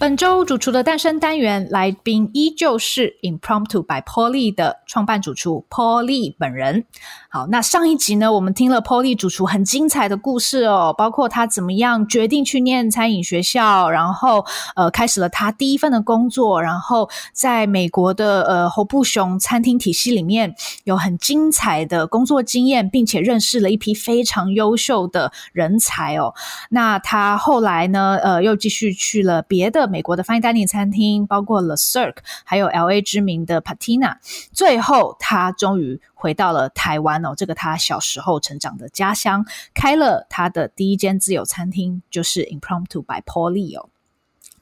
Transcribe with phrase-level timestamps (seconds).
[0.00, 6.86] 本周主厨的诞生单元来宾依旧是 Impromptu by Polly 的创办主厨 Paulie 本人。
[7.28, 20.54] 好，那上一集呢，我们听了 Paulie 主厨很精彩的故事哦，包括他怎么样决定去念餐饮学校，然后呃开始了他第一份的工作，然后在美国的呃侯布雄餐厅体系里面
[20.84, 26.32] 有很精彩的工作经验，并且认识了一批非常优秀的人才哦。
[26.70, 29.89] 那他后来呢，呃又继续去了别的。
[29.90, 34.16] 美国的 Fine Dining 餐厅，包括 Le Cirque，还有 LA 知名的 Patina。
[34.52, 43.88] 最后，他终于回到了台湾哦，这个他小时候成长的家乡，开了他的第一间自有餐厅，就是 Impromptu by Paulie 哦。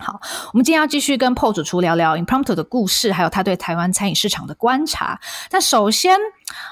[0.00, 0.20] 好，
[0.53, 5.20] 我们今天要继续跟 Paul 主厨聊聊 Impromptu 的故事，还有他对台湾餐饮市场的观察。
[5.50, 6.16] 但首先，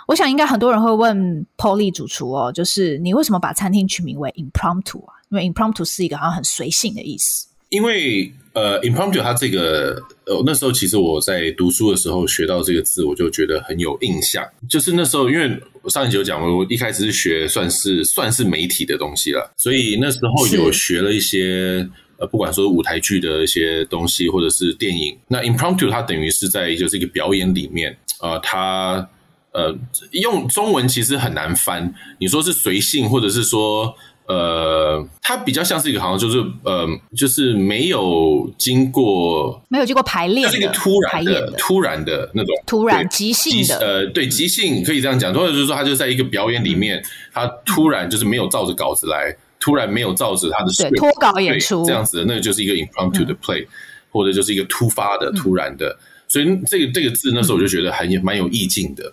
[0.06, 5.14] 我想应该很多人会问 Paulie 主厨哦，就是你为什么把餐厅取名为 Impromptu 啊？
[5.30, 7.48] 因为 Impromptu 是一个好像很随性的意思。
[7.70, 14.42] 因为呃，impromptu 它这个呃，那时候其实我在读书的时候学到这个字，我就觉得很有印象。
[14.66, 25.14] 就是那时候，因为我上一集有讲过，我一开始是学算是算是媒体的东西了，所以那时候有学了一些呃，不管说舞台剧的一些东西，或者是电影。
[25.28, 29.06] 那 impromptu 它等于是在就是一个表演里面啊、呃，它
[29.52, 29.76] 呃
[30.12, 31.94] 用中文其实很难翻。
[32.18, 33.94] 你说是随性，或者是说。
[34.28, 36.84] 呃，它比较像是一个，好像就是呃，
[37.16, 41.54] 就是没有经过没有经过排练，是一个突然的，的。
[41.56, 47.00] 突然的那种突然即兴的，呃，对，即兴可以这样讲，或者就是说，他就在一个表演里面，
[47.32, 51.84] 他突然就是没有照着稿子来，突然没有照着他的对脱稿演出。
[51.84, 53.68] 这样子，那个就是一个 impromptu 的 play，嗯，
[54.10, 59.12] 或者就是一个突发的、突然的，所以这个这个字那时候我就觉得还蛮有意境的，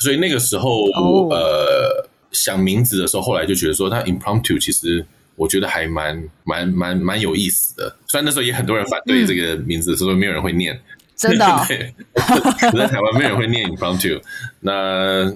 [0.00, 2.08] 所以那个时候，哦，呃。
[2.32, 5.04] 想名字的时候，后来就觉得说，他 impromptu 其实
[5.36, 7.96] 我觉得还蛮蛮蛮蛮有意思的。
[8.06, 10.78] 虽然那时候也很多人反对这个名字，所以没有人会念，
[11.16, 11.64] 真的、哦。
[11.68, 11.94] 对，
[12.76, 14.20] 在台湾没有人会念 impromptu。
[14.60, 14.72] 那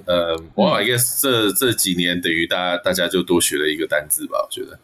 [0.07, 4.79] 呃，我 I guess 这这几年等于大家大家就多学了一个单字吧，我觉得。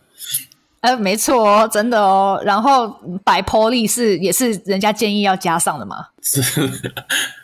[0.80, 2.40] 呃，没错哦，真的哦。
[2.44, 2.88] 然后
[3.24, 6.06] by Paulie 是也是人家建议要加上的嘛？
[6.22, 6.40] 是。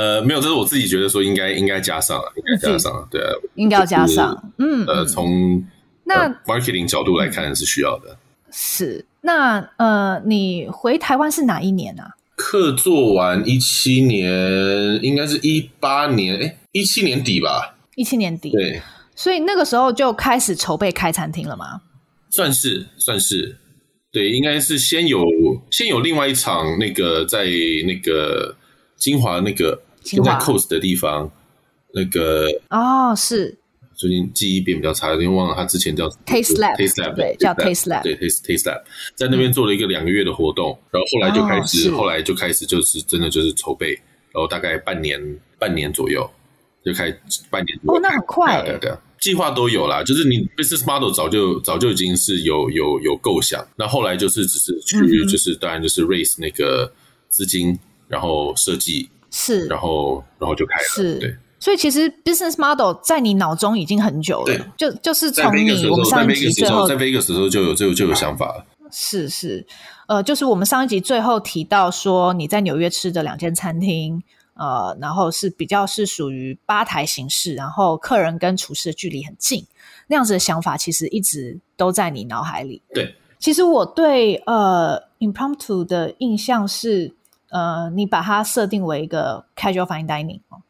[0.00, 5.62] 呃，没有，这是我自己觉得说应该应该加上，应该加上，对啊，应该要加上，就是、嗯，呃，从
[6.04, 8.16] 那 marketing 角度来看是需要的。
[8.50, 12.14] 是，那呃，你回台湾是哪一年啊？
[12.34, 18.80] 客做完一七年，应该是一八年，哎，一七年底吧，一七年底，对，
[19.14, 21.82] 所以那个时候就开始筹备开餐厅了吗？
[22.30, 23.58] 算是，算是，
[24.10, 25.22] 对，应该是先有
[25.70, 27.44] 先有另外一场那个在
[27.86, 28.56] 那个。
[29.00, 31.30] 金华那个就在 Coast 的地方，
[31.92, 33.58] 那个哦是，
[33.94, 38.82] 最近记忆变比较差，因为忘了他之前叫 Taste Lab，Taste Lab 对，叫 Taste Lab，对 Taste Taste Lab，
[39.14, 43.92] 在那边做了一个两个月的活动，然后后来就开始，后来就开始就是真的就是筹备，
[44.32, 45.20] 然后大概半年
[45.58, 46.28] 半年左右
[46.84, 47.10] 就开
[47.50, 56.92] 半年哦，那很快，对对，计划都有啦，就是你 Business Model 早就早就已经是有有有构想，那后来就是只是去就是当然就是 raise 那个
[57.28, 57.78] 资金。
[58.10, 69.64] 然后设计是，然后然后就开了，是，对，所以其实 business model 在你脑中已经很久了，就就是从你我们上一集最后在 Vegas 的时候就有就就有想法了，是是，
[70.08, 74.20] 呃，就是我们上一集最后提到说你在纽约吃的两间餐厅，
[74.54, 79.64] 呃，然后是比较是属于吧台形式，然后客人跟厨师的距离很近，
[80.08, 82.82] 那样子的想法其实一直都在你脑海里。
[82.92, 87.14] 对，其实我对呃 impromptu 的印象是。
[87.50, 90.62] 呃，你把它设定为一个 casual fine dining 哦，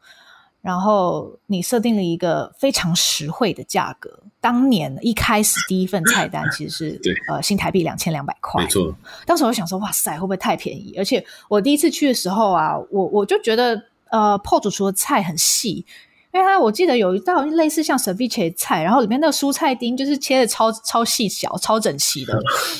[0.61, 4.19] 然后你设定了一个非常实惠的价格。
[4.39, 8.93] 当年一开始第一份菜单其实是对呃新台币两千两百块，没错。
[9.25, 10.95] 当时我想说，哇塞，会不会太便宜？
[10.97, 15.85] 而且我第一次去的时候啊，我我就觉得呃，Paul 主厨的菜很细，
[16.33, 22.39] 因为他我记得有一道类似像 ceviche 的菜，然后里面那个蔬菜丁就是切的超超细小、超整齐的，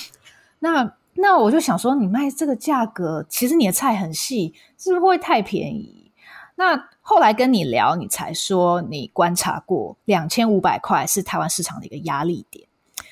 [0.58, 0.92] 那。
[1.22, 6.12] 那我就想说，你卖这个价格，其实你的菜很细，是不是会太便宜？
[6.56, 12.68] 那后来跟你聊，你才说你观察过两千五百块是台湾市场的一个压力点。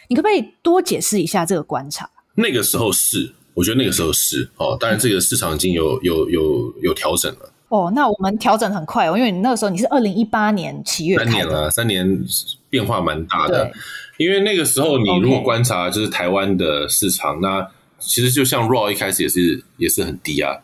[0.08, 2.10] 你可不可以多解释一下这个观察？
[2.36, 7.52] 那个时候是，我觉得那个时候是哦，当然这个市场已经有有有有调整了。
[7.70, 12.24] 哦，那我们调整很快哦，因为你那个时候你是二零一八年七月，三年了，三年
[12.70, 13.72] 变化蛮大的。
[14.18, 17.66] 因为那个时候你如果观察就是台湾的市场.那
[18.00, 20.56] 其实就像 Raw 一开始也是也是很低啊，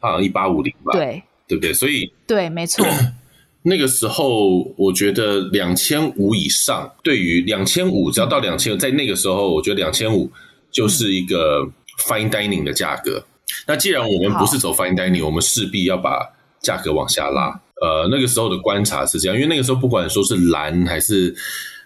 [0.00, 1.72] 好像一八五零吧，对，对不对？
[1.72, 2.86] 所以对，没错。
[3.66, 10.30] 那个时候，我觉得两千五以上，对于两千五，只要到两千，在那个时候，我觉得两千五
[10.70, 11.66] 就是一个
[12.06, 13.24] fine dining 的价格。
[13.66, 16.30] 那既然我们不是走 fine dining，我们势必要把
[16.60, 17.58] 价格往下拉。
[17.80, 21.34] 呃，那个时候的观察是这样，因为那个时候不管说是蓝还是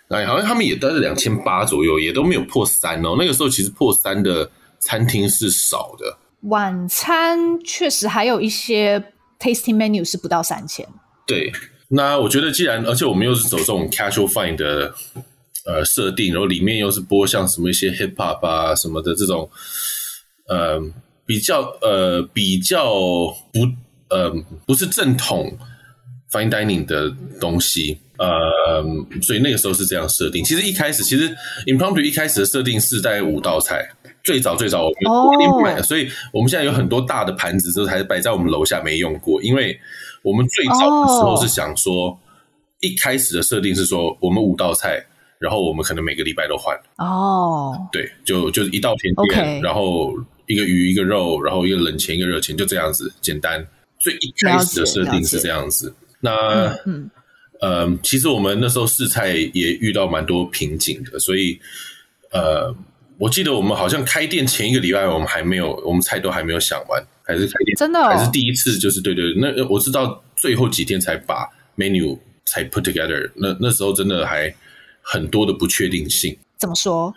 [0.09, 3.15] 哎，好像他们也都是两千八左右，也都没有破三哦。
[3.19, 6.19] 那个时候其实破三的餐厅是少的。
[6.43, 9.03] 晚餐确实还有一些
[9.41, 10.87] tasting menu 是不到三千。
[11.27, 11.53] 对，
[11.89, 14.95] 那我觉得既然，而且我们又是走这种 casual fine 的
[15.67, 19.51] 呃设定，然后里面又是播像什么一些 hip hop 啊什么的这种，
[20.49, 20.81] 呃，
[21.27, 22.95] 比较呃比较
[23.53, 23.67] 不
[24.09, 24.33] 呃
[24.65, 25.59] 不是正统
[26.31, 28.83] fine dining 的东西，呃，
[29.21, 30.45] 所以那个时候是这样设定。
[30.45, 31.29] 其实一开始，其实
[31.67, 33.91] Impromptu 一开始的设定是在五道菜。
[34.29, 39.43] 最早最早我们我们买的，所以我们现在有很多大的盘子，都还是摆在我们楼下没用过。
[39.43, 39.75] 因为
[40.21, 42.15] 我们最早的时候是想说，
[42.81, 45.03] 一开始的设定是说，我们五道菜，
[45.39, 46.79] 然后我们可能每个礼拜都换。
[46.99, 50.13] 哦，对，就就一道甜点，然后
[50.47, 53.67] 一个鱼一个肉，然后一个冷钱一个热钱，就这样子简单。
[53.99, 55.95] 最一开始的设定是这样子。
[56.21, 57.11] 那嗯
[57.63, 61.59] 嗯，其实我们那时候试菜也遇到蛮多瓶颈的，所以
[62.31, 62.77] 呃。
[63.19, 71.45] 我记得我们好像开店前一个礼拜，我们还没有，我们菜都还没有想完，还是开店真的、哦，还是第一次，就是对对，那我知道最后几天才把
[71.77, 72.17] menu
[72.47, 74.55] 才 put together，那那时候真的还
[75.03, 76.37] 很多的不确定性。
[76.59, 77.13] 怎么说？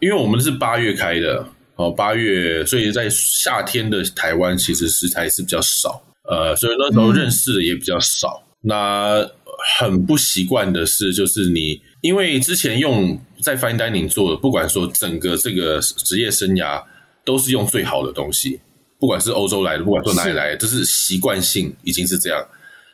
[0.00, 1.44] 因为我们是八月开的
[1.74, 8.40] 哦，八月，所以在夏天的台湾其实食材是比较少，呃，所以那时候认识的也比较少。
[8.62, 9.30] 嗯、那
[9.78, 11.82] 很不习惯的是，就是你。
[12.04, 16.84] 因为之前用在 Fine Dining 做的，不管说整个这个职业生涯
[17.24, 18.60] 都是用最好的东西，
[18.98, 22.46] 不管是欧洲来的，不管说哪里来的，这是习惯性已经是这样。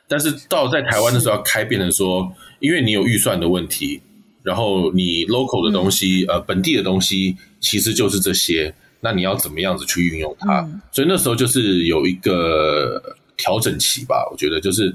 [0.07, 4.01] 但是到在台湾的时候要开，变成说，因为你有预算的问题，
[4.45, 10.63] 然后你 local 的东西，呃，本地的东西其实就是这些，那你要怎么样子去运用它？
[10.93, 14.95] 所以那时候就是有一个调整期吧，我觉得就是。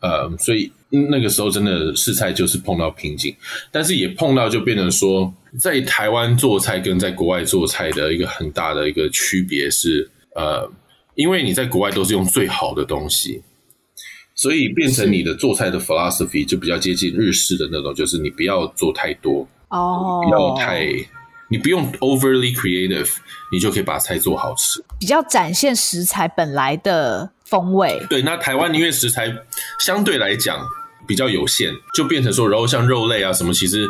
[0.00, 0.70] 呃，所以
[1.10, 3.34] 那个时候真的试菜就是碰到瓶颈，
[3.72, 10.70] 但是也碰到就变成说，在台湾做菜跟在国外做菜的一个很大的一个区别是，呃，
[11.14, 13.42] 因为你在国外都是用最好的东西，
[14.34, 20.86] 所以变成你的做菜的 philosophy 就比较接近日式的那种，就是你不要做太多哦，不要太，
[21.48, 23.10] 你不用 overly creative，
[23.50, 27.30] 你就可以把菜做好吃，比较展现食材本来的。
[27.44, 29.30] 风味对，那台湾因为食材
[29.78, 30.66] 相对来讲
[31.06, 33.88] 比较有限，就变成说，然后像肉类啊什么，其实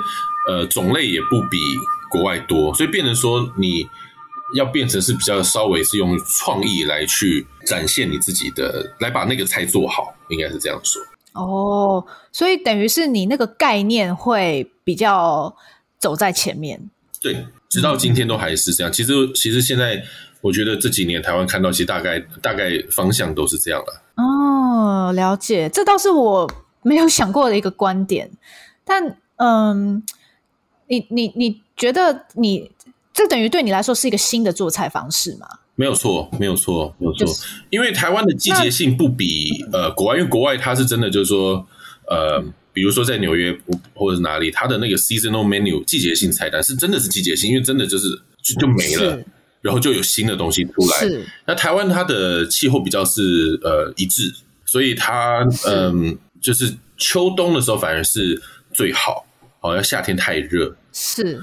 [0.49, 1.59] 呃种类也不比
[2.11, 3.89] 国外多，所以变成说你
[4.55, 11.03] 要变成是比较稍微是用创意来去展现你自己的，来把那个菜做好，应该是这样说。
[11.33, 15.55] 哦，所以等于是你那个概念会比较
[15.99, 16.91] 走在前面。
[17.21, 18.93] 对，直到今天都还是这样。
[18.93, 20.03] 其实，其实现在。
[20.45, 24.23] 我觉得这几年台湾看到，其实大概大概方向都是这样的。
[24.23, 26.47] 哦，了解，这倒是我
[26.85, 28.31] 没有想过的一个观点。
[28.85, 30.01] 但嗯，
[30.87, 32.71] 你你你觉得你
[33.13, 35.49] 这等于对你来说是一个新的做菜方式吗？
[35.75, 37.27] 没有错，没有错，没有错。
[37.27, 41.67] 就是、因为台湾的季节性不比呃国外，因为国外它是真的就是说
[42.09, 42.41] 呃，
[42.73, 43.53] 比如说在纽约
[43.93, 48.09] 或者是哪里，它的那个 seasonal menu 季节性菜单是真的是季节性，因为真的就是
[48.41, 49.21] 就就没了。
[49.63, 50.99] 然后就有新的东西出来。
[50.99, 51.27] 是。
[51.47, 54.31] 那台湾它的气候比较是呃一致，
[54.67, 58.41] 所以它嗯、呃、就是秋冬的时候反而是
[58.73, 59.27] 最好，
[59.61, 60.77] 好像夏天太热。
[60.93, 61.43] 是。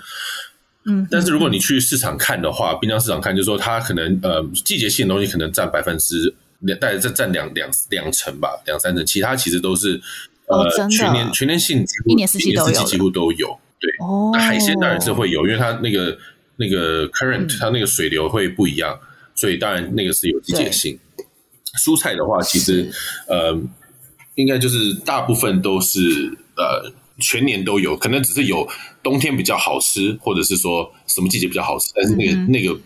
[0.86, 1.08] 嗯。
[1.10, 10.00] 但是如果你去市场看的话，滨江市场看，就是说它可能呃季节性的东西可能占百分之两，大概占占两两两成吧，两三成，其他其实都是
[10.46, 13.60] 呃、哦、全年全年性几乎一年四季都有，几乎都有。
[13.80, 13.90] 对。
[14.00, 14.30] 哦。
[14.34, 16.18] 那海鲜当然是会有，因为它那个。
[16.58, 21.00] 那个 current 它那个水流会不一样，嗯、所以当然那个是有季节性。
[21.80, 22.88] 蔬菜的话，其实
[23.28, 23.60] 呃，
[24.36, 26.00] 应该就是大部分都是
[26.56, 28.68] 呃全年都有，可能只是有
[29.04, 32.80] 冬天比较好吃，或者是说什么季节比较好吃，但是那个、嗯、那个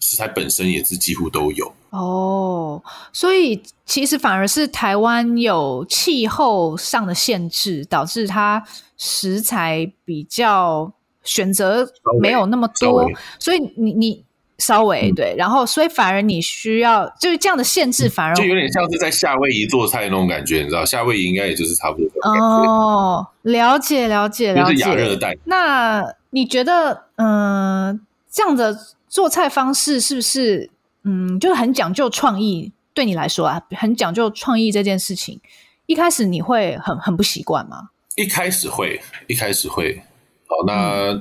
[0.00, 1.72] 食材本身也是几乎都有。
[1.90, 8.62] 哦，所以其实反而是台湾有气候上的限制，导致它
[8.96, 10.92] 食材比较。
[11.24, 11.86] 选择
[12.22, 13.06] 没有那么多，
[13.38, 14.24] 所以你你
[14.58, 25.36] 稍微、嗯、对，然后所以反而你需要就是这样的限制，反而就有点像是在夏威夷做菜那种感觉，你知道，夏威夷应该也就是差不多哦，了解了解了解，就是亚热带。
[25.44, 28.00] 那你觉得，嗯、呃，
[28.30, 28.76] 这样的
[29.08, 30.68] 做菜方式是不是，
[31.04, 35.40] 嗯，就是很讲究创意对你来说啊，很讲究创意这件事情，
[35.86, 37.90] 一开始你会很很不习惯吗？
[38.16, 40.02] 一开始会，一开始会。
[40.48, 41.12] 好，那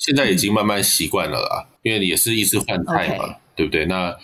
[0.00, 3.84] 现在已经慢慢习惯了啦，嗯、因为也是一直换菜嘛.对不对？
[3.84, 4.16] 那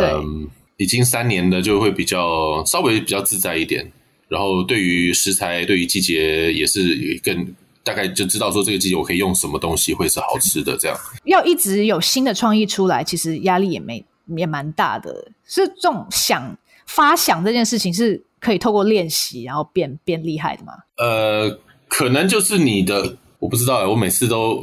[0.00, 3.92] 嗯，已经三年了，就会比较稍微比较自在一点。
[4.28, 10.74] 然后对于食材，对于季节也是更大概就知道说这个季节我可以用什么东西会是好吃的。
[10.78, 14.02] 这样要一直有新的创意出来，其实压力也没
[14.34, 15.30] 也蛮大的。
[15.46, 16.56] 是这种想
[16.86, 20.72] 发想这件事情是可以透过练习然后变变厉害的吗？
[20.96, 23.86] 呃，可能就是你的，我不知道。
[23.90, 24.58] 我每次都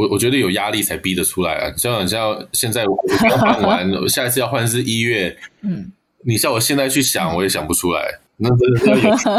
[0.00, 1.72] 我我觉得有压力才逼得出来啊。
[1.76, 2.96] 像像现在我
[3.28, 5.92] 刚换完，我下一次要换是一月，嗯，
[6.24, 8.18] 你像我现在去想，我也想不出来。
[8.42, 8.96] 那有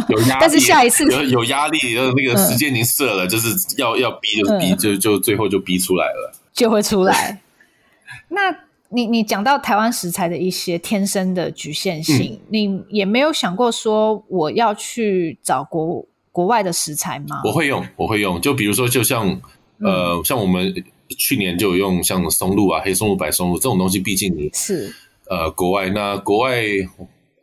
[0.09, 7.41] 有压力， 但是下一次有有压力，那个时间已经设了，嗯、就是要要逼就逼，嗯、就就最后就逼出来了，就会出来。
[8.29, 8.55] 那
[8.89, 17.41] 你你讲到台湾食材的一些天生的局限性，嗯、你也没有想过说我要去找国国外的食材吗？
[17.43, 19.41] 我会用，我会用，就比如说，就像、嗯、
[19.83, 20.73] 呃，像我们
[21.09, 24.93] 去年就有用像松露啊、黑松露、白松露这种东西，毕竟你是
[25.29, 26.61] 呃国外，那国外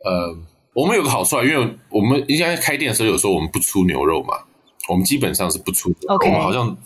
[0.03, 0.37] 呃。
[0.71, 4.35] 我们有个好处啊，因为我们应该开店的时候有说我们不出牛肉嘛，
[4.87, 5.93] 我们基本上是不出。
[6.07, 6.77] 我们好像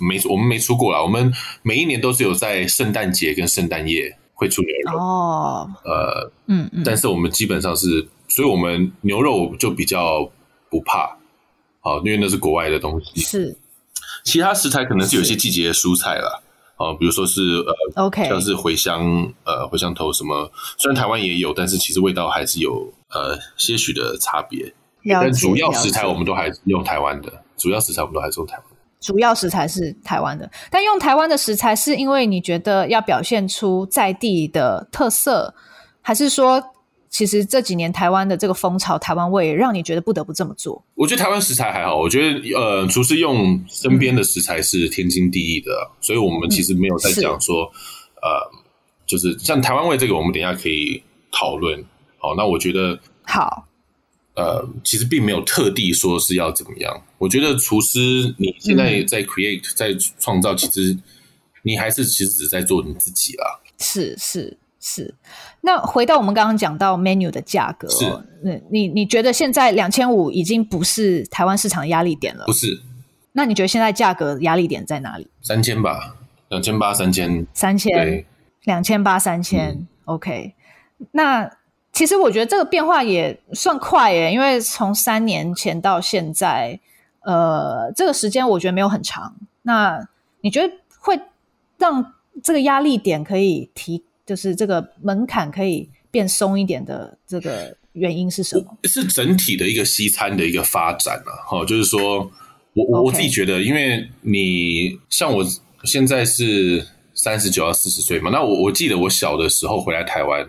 [0.00, 1.00] 没我们没出过啦。
[1.00, 5.70] 我们每一年都是有在圣诞节跟圣诞夜会出牛肉哦。
[5.84, 10.28] Oh, 呃，嗯嗯，但是我们基本上是，所以我们牛肉就比较
[10.68, 11.16] 不怕，
[11.80, 13.20] 好，因为那是国外的东西。
[13.20, 13.56] 是，
[14.24, 16.40] 其他食材可能是有些季节的蔬菜啦。
[16.76, 19.00] 哦，比如说是呃，OK，像是茴香，
[19.44, 24.74] 呃，茴香头什么，虽然台湾也有，但是其实味道还是有呃些许的差别。
[25.08, 28.64] 但主要食材我们都还是用台湾的，主要食材我们都还是用台湾。
[29.00, 35.54] 主要食材是台湾的，但用台湾的食材是因为你觉得要表现出在地的特色，
[36.02, 36.60] 还是说？
[37.14, 40.84] 其实这几年台湾的这个风潮，台湾味让你觉得不得不这么做。
[40.96, 47.70] 我觉得台湾食材还好，我觉得呃，厨师用身边的食材是天经地义的，嗯、所以我们其实没有在讲说，
[48.16, 48.50] 嗯、呃，
[49.06, 51.84] 就是像台湾味这个，我们等一下可以讨论。
[52.18, 53.64] 好，那我觉得好，
[54.34, 57.00] 呃，其实并没有特地说是要怎么样。
[57.18, 60.98] 我觉得厨师你现在在 create、嗯、在创造，其实
[61.62, 63.60] 你还是其实只在做你自己啦。
[63.78, 64.58] 是是。
[64.86, 65.14] 是，
[65.62, 68.04] 那回到我们刚刚讲到 menu 的价格，是，
[68.68, 72.44] 你你觉得现在两千五已经不是台湾市场的压力点了？
[72.44, 72.78] 不是，
[73.32, 75.26] 那你觉得现在价格压力点在哪里？
[75.40, 76.16] 三千吧，
[76.50, 78.26] 两千八，三千，三千，
[78.64, 79.86] 两千八，三千。
[80.04, 80.52] OK，
[81.12, 81.50] 那
[81.90, 86.78] 其实我觉得这个变化也算快耶，因为从三年前到现在，
[87.20, 89.34] 呃，这个时间我觉得没有很长。
[89.62, 90.06] 那
[90.42, 91.18] 你觉得会
[91.78, 92.12] 让
[92.42, 94.04] 这个压力点可以提？
[94.26, 98.78] 就是这个门槛可以变松一点的这个原因是什么？
[98.84, 102.18] 是整体的一个西餐的一个发展啊，哈，就是说
[102.72, 105.44] 我我我自己觉得，因为你像我
[105.84, 110.48] 现在是三十九到四十岁嘛，那我我记得我小的时候回来台湾，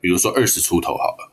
[0.00, 1.32] 比如说二十出头好了，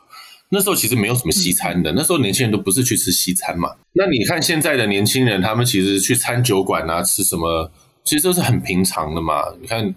[0.50, 3.75] 那时候其实没有什么西餐的，嗯、那时候年轻人都不是去吃西餐嘛。
[3.91, 7.69] 那你看现在的年轻人，他们其实去餐酒馆啊吃什么，
[8.05, 9.43] 其实都是很平常的嘛。
[9.60, 9.93] 你看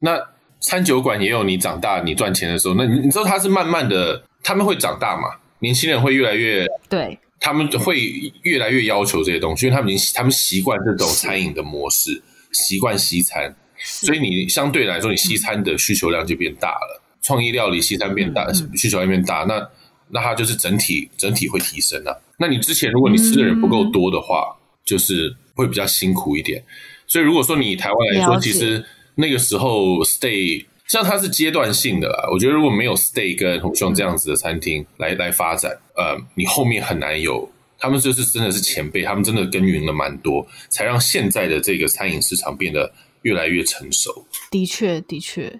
[0.00, 0.18] 那。
[0.60, 5.28] 餐酒馆也有你长大你赚钱的时候，那你你知道他是慢慢的，他们会长大嘛？
[5.60, 8.00] 年轻人会越来越对，他们会
[8.42, 19.68] 越来越要求这些东西，因为他们已经他们习惯这种餐饮的模式，习惯西餐，所以你相对来说你西餐的需求量就变大了，创意料理西餐变大，需求量变大，那
[20.08, 22.16] 那它就是整体整体会提升啊。
[22.38, 26.62] 那你之前如果你吃的人不够多的话，就是会比较辛苦一点。
[27.06, 28.84] 所以如果说你台湾来说，其实。
[29.20, 32.28] 那个时候，stay 像它是阶段性的啦。
[32.32, 37.48] 我觉得如果没有 stay 跟红熊这样子的餐厅来来发展，呃，你后面很难有。
[37.78, 44.26] 他们就是真的是前辈，他们真的耕耘了蛮多，才让现在的这个餐饮市场变得越来越成熟。
[44.50, 45.58] 的确，的确。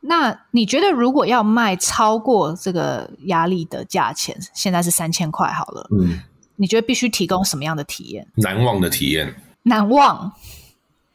[0.00, 6.20] 那你觉得如果要卖超过这个压力的价钱，现在是三千块好了，嗯，
[6.56, 8.26] 你觉得必须提供什么样的体验？
[8.34, 9.34] 难忘的体验？
[9.62, 10.30] 难忘。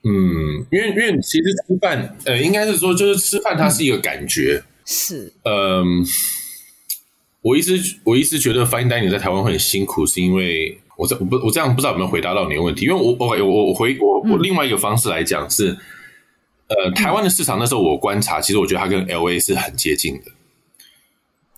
[0.04, 4.64] 嗯，因为因为其实吃饭，呃，应该是说，就是吃饭，它是一个感觉。
[4.84, 6.04] 是，嗯，
[7.42, 12.86] 我一直我一直觉得 fine dining 在台湾会很辛苦，是因为我这我不我这样不知道有没有回答到你的问题？
[12.86, 15.78] 因为我我我我回我我另外一个方式来讲是，
[16.68, 20.32] 呃，台湾的市场那时候我观察，其实我觉得它跟 LA 是很接近的。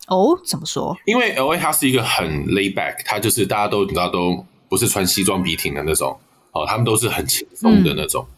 [0.08, 0.94] 哦，怎么说？
[1.06, 6.20] 因为 LA 它是一个很 lay back，它就是大家都你知道都不是穿西装笔挺的那种。
[6.52, 8.33] 哦，他们都是很轻松的那种，嗯、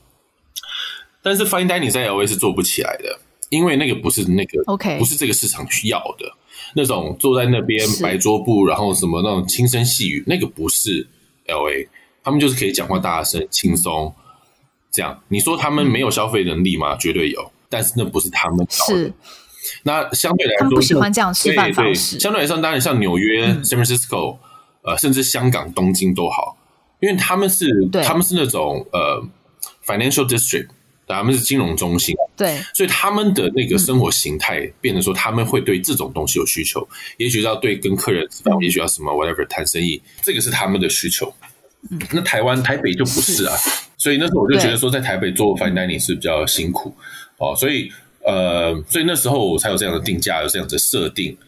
[1.26, 3.18] 但是 Fine Dining 在 LA 是做不起来的，
[3.48, 6.32] 因为那个不是那个 OK，不是这个市场需要的。
[6.76, 11.04] 那种坐在那边白桌布，然后什么那种轻声细语，那个不是
[11.46, 11.88] LA，
[12.22, 14.14] 他们就是可以讲话大声、轻松
[14.92, 15.20] 这样。
[15.26, 16.94] 你说他们没有消费能力吗？
[16.96, 18.66] 绝对有，但是那不是他们的。
[18.70, 19.12] 是。
[19.82, 22.12] 那相对来说，他们不喜欢这样吃饭方式。
[22.14, 24.38] 对对，相对来说，当然像纽约、嗯、San Francisco，
[24.82, 26.56] 呃，甚至香港、东京都好，
[27.00, 27.66] 因为他们是
[28.04, 29.20] 他们是那种呃
[29.84, 30.68] financial district，
[31.06, 41.32] 他们是金融中心，对，所以他们的那个生活形态变得说他们会对这种东西有需求，嗯、也许要对跟客人吃饭，嗯、也许要什么 whatever 谈生意，这个是他们的需求。
[41.90, 46.94] 嗯，那台湾台北就不是啊，是所以那时候我就觉得说，在台北做 fine dining 是比较辛苦
[47.38, 47.90] 哦，所以。
[48.28, 51.38] 呃，所以那时候我才有这样的定价，有这样的设定。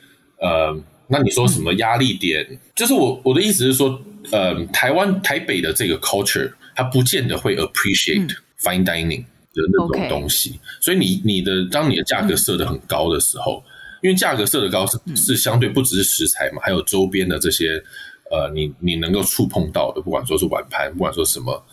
[0.41, 0.73] 呃，
[1.09, 2.47] 那你说什么压力点？
[2.49, 4.01] 嗯、就是我我的意思是说，
[4.31, 9.25] 呃，台湾台北的这个 culture，它不见得会 appreciate fine dining
[9.59, 10.59] 的那种东西。
[10.81, 13.71] 所以你你的当你的价格设的很高的时候，嗯、
[14.03, 17.83] 因为价格设的高是是相对不只是食材嘛，还有周边的这些
[18.31, 21.65] 呃，你你能够触碰到的，不管说是碗盘，不管说什么，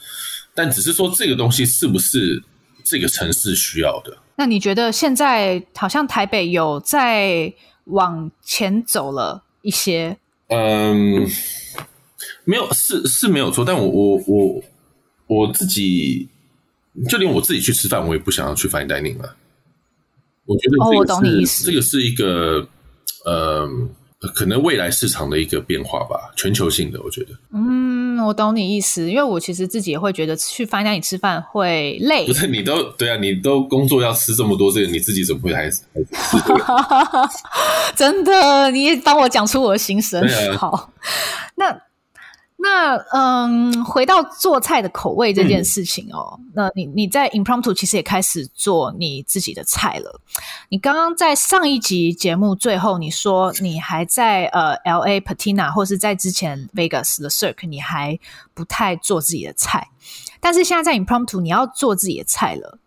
[0.53, 2.41] 但只是说这个东西是不是
[2.83, 4.17] 这个城市需要的？
[4.37, 7.53] 那你觉得现在好像台北有在
[7.85, 10.17] 往前走了一些？
[10.47, 11.27] 嗯，
[12.43, 13.65] 没有，是是没有错。
[13.65, 14.63] 但我我我
[15.27, 16.29] 我自己，
[17.09, 19.35] 就连我自己去吃饭，我也不想要去 fine dining 了。
[20.45, 21.65] 我觉得哦，我懂你意思。
[21.65, 22.67] 这个是一个
[23.25, 23.67] 呃，
[24.33, 27.29] 可能未来市场的一个变化吧，全球性的，我觉得。
[27.53, 27.95] 嗯。
[28.25, 32.25] 我懂你意思，因为我其实自己也会觉得去 fine dining 吃饭会累。
[32.25, 35.81] 不是你都对啊，你都工作要吃这么多，这个你自己怎么会还是？
[37.93, 40.23] 真的，你也帮我讲出我的心声。
[40.23, 40.93] 啊、好，
[41.55, 41.77] 那。
[42.57, 50.19] 那嗯，回到做菜的口味这件事情哦，嗯、那你你在 Impromptu 其实也开始做你自己的菜了。
[50.69, 58.17] 你刚刚在上一集节目最后你说你还在呃 LA Patina 或是在之前 Vegas 的 Cirque，你还
[58.53, 59.89] 不太做自己的菜，
[60.39, 62.79] 但是现在在 Impromptu 你要做自己的菜了。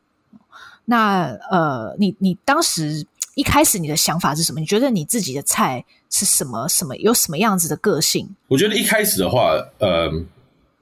[0.87, 3.07] 那呃，你你当时
[3.39, 4.59] 一开始你的想法是什么？
[4.59, 5.85] 你觉得你自己的菜？
[6.11, 8.29] 是什么什么有什么样子的个性？
[8.49, 10.11] 我觉得一开始的话，呃，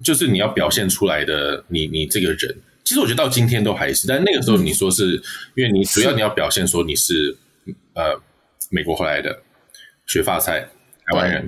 [0.03, 4.07] 就是你要表现出来的你，你你这个人，其实我觉得到今天都还是。
[4.07, 5.23] 但那个时候你说是，嗯、
[5.57, 8.19] 因为你主要你要表现说你是，是呃
[8.71, 9.39] 美国回来的
[10.07, 11.45] 学发菜台湾人，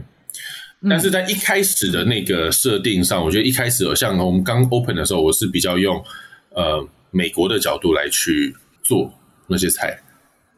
[0.82, 6.04] 嗯、但是在一开始的那个设定上，我觉得一开始像我们刚 open 的时候，我是比较用
[6.50, 9.10] 呃美国的角度来去做
[9.46, 9.98] 那些菜。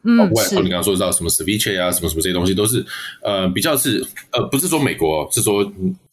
[0.03, 2.83] 嗯，包括你刚刚说到什么 ceviche 啊，什么什么这些东西，都是
[3.21, 5.63] 呃比较是呃不是说美国，是说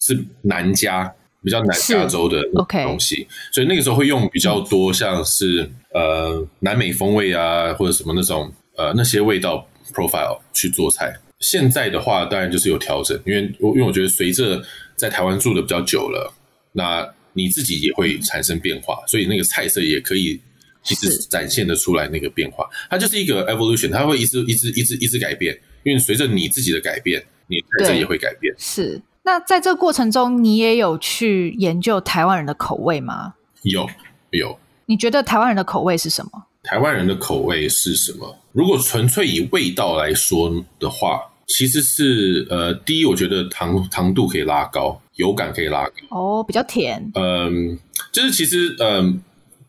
[0.00, 1.10] 是南加
[1.42, 11.14] 比较南加州的东西，所以那个时候会用比较多像是呃南美风味啊，或者什么那种呃那些味道 profile 去做菜。
[11.40, 14.62] 现在的话，当然就是有调整，因为我因为我觉得随着
[14.96, 16.34] 在台湾住的比较久了，
[16.72, 20.38] 那你自己也会产生变化，所以那个菜色也可以。
[20.82, 28.54] 其实展现的出来那个变化，它就是一个 evolution，它会一直一直一直一直改变，因为随着你自己的改变，你这也会改变。
[28.56, 33.34] 是，那在这个过程中，你也有去研究台湾人的口味吗？
[33.62, 33.86] 有
[34.30, 34.58] 有。
[34.86, 36.30] 你觉得台湾人的口味是什么？
[36.62, 38.38] 台湾人的口味是什么？
[38.52, 45.92] 如果纯粹以味道来说的话，其实是呃，第一，我觉得糖糖度可以拉高，油感可以拉高。
[46.10, 47.10] 哦，比较甜。
[47.14, 47.78] 嗯，
[48.12, 49.20] 就是其实嗯。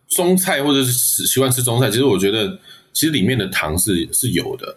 [0.09, 0.91] 中菜或者是
[1.25, 2.57] 喜欢吃中菜，其实我觉得
[2.93, 4.75] 其实里面的糖是是有的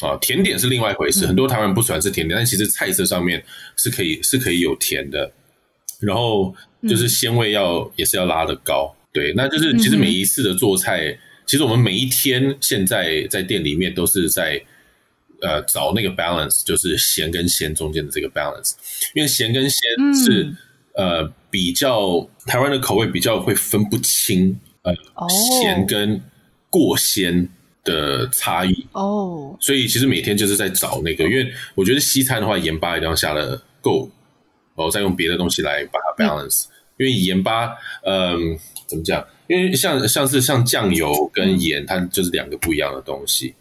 [0.00, 1.26] 啊，甜点是另外一回事。
[1.26, 3.44] 嗯、很多台湾人不喜欢吃甜点，但其实菜色上面
[3.76, 5.30] 是可以是可以有甜的。
[6.00, 6.54] 然后
[6.88, 14.62] 就是鲜味要、嗯、也是要拉的高，对，那就是其实每一次的做菜，嗯、其实我们每一天现在在店里面都是在
[15.42, 18.72] 呃找那个 balance，就是咸跟鲜中间的这个 balance，
[19.14, 19.80] 因为咸跟鲜
[20.14, 20.44] 是。
[20.44, 20.56] 嗯
[20.92, 24.94] 呃，比较台湾的口味比较会分不清，呃，
[25.28, 26.20] 咸跟
[26.70, 27.48] 过咸
[27.84, 28.86] 的差异。
[28.92, 34.08] 哦，所以其实每天就是在找那个，因为我觉得西餐的话，盐巴一定要下得够，
[34.76, 39.26] 然后再用别的东西来把它 balance，嗯，因为盐巴，嗯，怎么讲？
[39.48, 43.52] 因为像像是像酱油跟盐，它就是两个不一样的东西，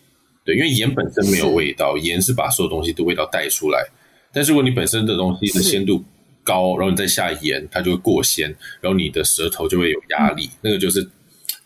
[0.45, 3.83] 对，因为盐本身没有味道，盐是，是把所有东西的味道带出来，
[4.31, 6.03] 但是如果你本身的东西的鲜度
[6.49, 8.49] 高，然后你再下盐，它就会过咸，
[8.81, 10.45] 然后你的舌头就会有压力。
[10.45, 11.07] 嗯、那个就是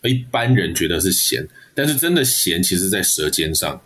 [0.02, 3.80] 一般人觉得是咸，但是真的咸其实，在舌尖上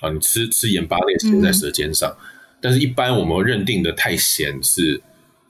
[0.00, 2.22] 啊，你吃吃盐巴那个咸在舌尖上，嗯、
[2.62, 5.00] 但是一般我们认定的太咸是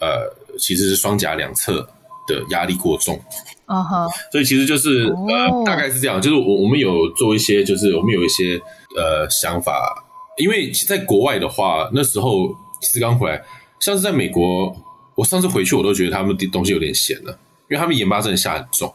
[0.00, 1.86] 呃，其实是双颊两侧
[2.26, 3.20] 的压力过重。
[3.66, 5.30] 嗯哼，所以其实就是、oh.
[5.30, 8.60] 呃，大概是这样，就是我我们有做一些，就是我们有一些
[8.96, 9.72] 呃想法，
[10.36, 12.48] 因为在国外的话，那时候
[12.82, 13.42] 其实刚回来，
[13.80, 14.74] 像是在美国，
[15.14, 17.32] 我上次回去我都觉得他们的东西有点咸了，
[17.70, 18.88] 因为他们盐巴真的下很重。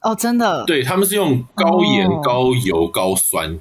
[0.00, 0.64] 哦，oh, 真的？
[0.64, 2.24] 对，他们是用高盐、oh.
[2.24, 3.58] 高油、高酸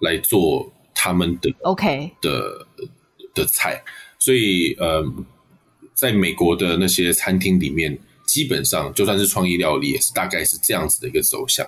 [0.00, 2.66] 来做他们的 OK 的
[3.34, 3.82] 的菜，
[4.18, 5.04] 所以呃，
[5.94, 7.98] 在美国的那些餐厅里面。
[8.26, 11.64] 基本上就算是创意料理，也是大概是这样子的一个走向。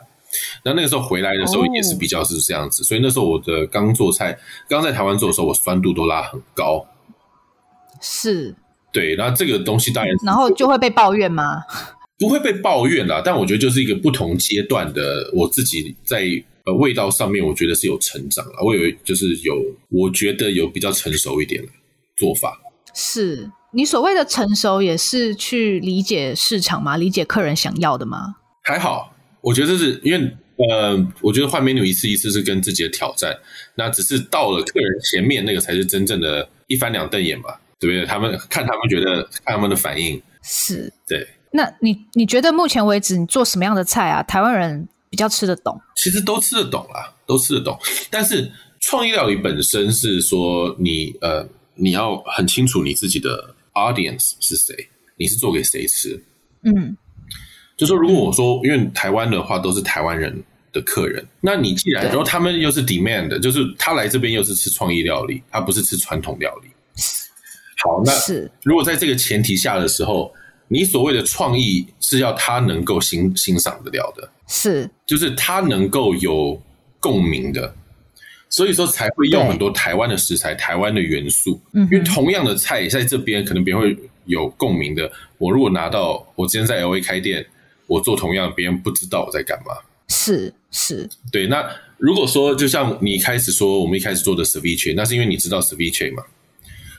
[0.64, 2.88] 那那个时候回来的时候也是比较是这样子，oh.
[2.88, 6.84] 所以那时候我的刚做菜，刚在台湾做的时候，我酸度都拉很高。
[8.00, 8.56] 是，
[8.96, 11.62] 对，那这个东西当然，然后就会被抱怨吗？
[12.18, 16.24] 不会被抱怨啦，但我觉得就是一个不同阶段的我自己在
[16.64, 18.64] 呃味道上面，我觉得是有成长了。
[18.64, 19.54] 我有就是有，
[19.90, 21.68] 我觉得有比较成熟一点的
[22.16, 22.58] 做法。
[22.94, 23.50] 是。
[23.72, 26.96] 你所谓的成熟，也是去理解市场吗？
[26.96, 28.36] 理解客人想要的吗？
[28.62, 30.36] 还好，我觉得这是因为，
[30.70, 33.36] 呃，我觉得换 menu 一次一次是跟自己的挑战，
[33.74, 38.06] 那只是到了客人前面，那个才是真正的一翻两瞪眼嘛，对不对？
[38.06, 41.26] 他们看他们觉得，看他们的反应是对。
[41.52, 44.22] 那你你觉得目前为止你做什么样的菜啊？
[44.22, 45.80] 台湾人比较吃得懂？
[45.96, 47.78] 其实都吃得懂啦，都吃得懂。
[48.10, 53.54] 但是创意料理本身是说你呃，你要很清楚你自己的。
[53.76, 54.74] Audience 是谁？
[55.18, 56.18] 你是做给谁吃？
[56.62, 56.96] 嗯，
[57.76, 66.70] 就说如果我说，因为台湾的话都是台湾人的客人，那你既然然后他们又是 demand，就是他来这边又是吃创意料理，他不是吃传统料理。
[67.76, 70.32] 好，那是如果在这个前提下的时候，
[70.68, 76.60] 你所谓的创意是要他能够欣欣赏得了的，是就是他能够有
[77.00, 77.74] 共鸣的。
[78.48, 85.10] 所以说才会用很多台湾的食材、台湾的元素，因为同样的菜在这边可能别人会有共鸣的。
[85.36, 87.44] 我如果拿到我之前在 LA 开店，
[87.88, 89.74] 我做同样，别人不知道我在干嘛。
[90.08, 91.48] 是是，对。
[91.48, 96.22] 那如果说就像你一开始说，我们一开始做的 ceviche，那是因为你知道 ceviche 嘛。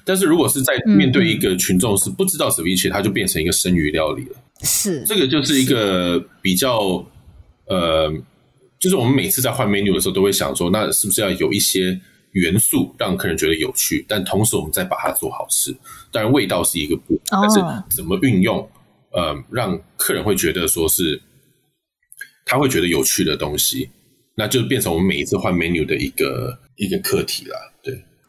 [0.07, 4.37] 但是如果是在面对一个群众是不知道 ceviche，它就变成一个生鱼料理了。
[4.63, 7.05] 是，这个就是一个比较
[7.65, 8.11] 呃。
[8.79, 11.99] 就是我们每次在换 menu 的时候，都会想说，那是不是要有一些
[12.33, 15.75] 元素让客人觉得有趣，但同时我们再把它做好吃。
[16.11, 18.59] 当然，味道是一个部分，但是怎么运用，
[19.13, 21.19] 呃，让客人会觉得说是
[22.45, 23.89] 他会觉得有趣的东西，
[24.35, 27.55] 那就变成我们每一次换 menu 的一个一个课题了。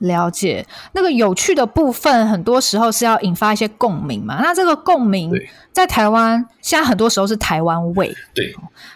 [0.00, 4.40] 对，了解那个有趣的部分，很多时候是要引发一些共鸣嘛。
[4.42, 5.32] 那这个共鸣
[5.72, 8.54] 在台湾现在很多时候是台湾味，对，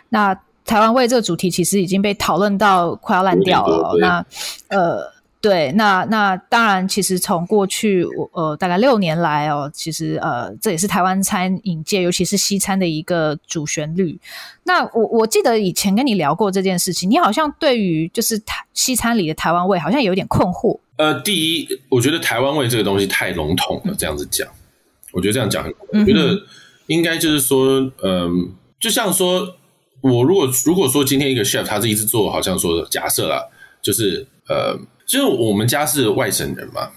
[0.08, 0.38] 那。
[0.64, 3.96] 台湾味这个主题其实已经被讨论到快要烂掉了。
[3.98, 4.24] 那
[4.68, 14.18] 呃，对，那那当然，其实从过去呃大概六年来哦，其实呃这也是台湾餐饮界，尤其是西餐的一个主旋律。
[14.62, 20.78] 那我我记得以前跟你聊过这件事情，你好像对于就是台西餐里的台湾味好像有点困惑。
[21.02, 24.46] 呃，第一，我觉得台湾味这个东西太笼统了，这样子讲，
[25.10, 26.40] 我觉得这样讲，我觉得
[26.86, 28.30] 应该就是说，嗯、呃，
[28.78, 29.56] 就像说。
[30.02, 33.40] 我如果如果说今天一个 chef 他是一直做，好像说假设啦，
[33.80, 36.90] 就是呃，就是我们家是外省人嘛，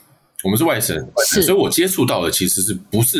[0.43, 1.07] 我们是外省人，
[1.43, 3.19] 所以我接触到的其实是不是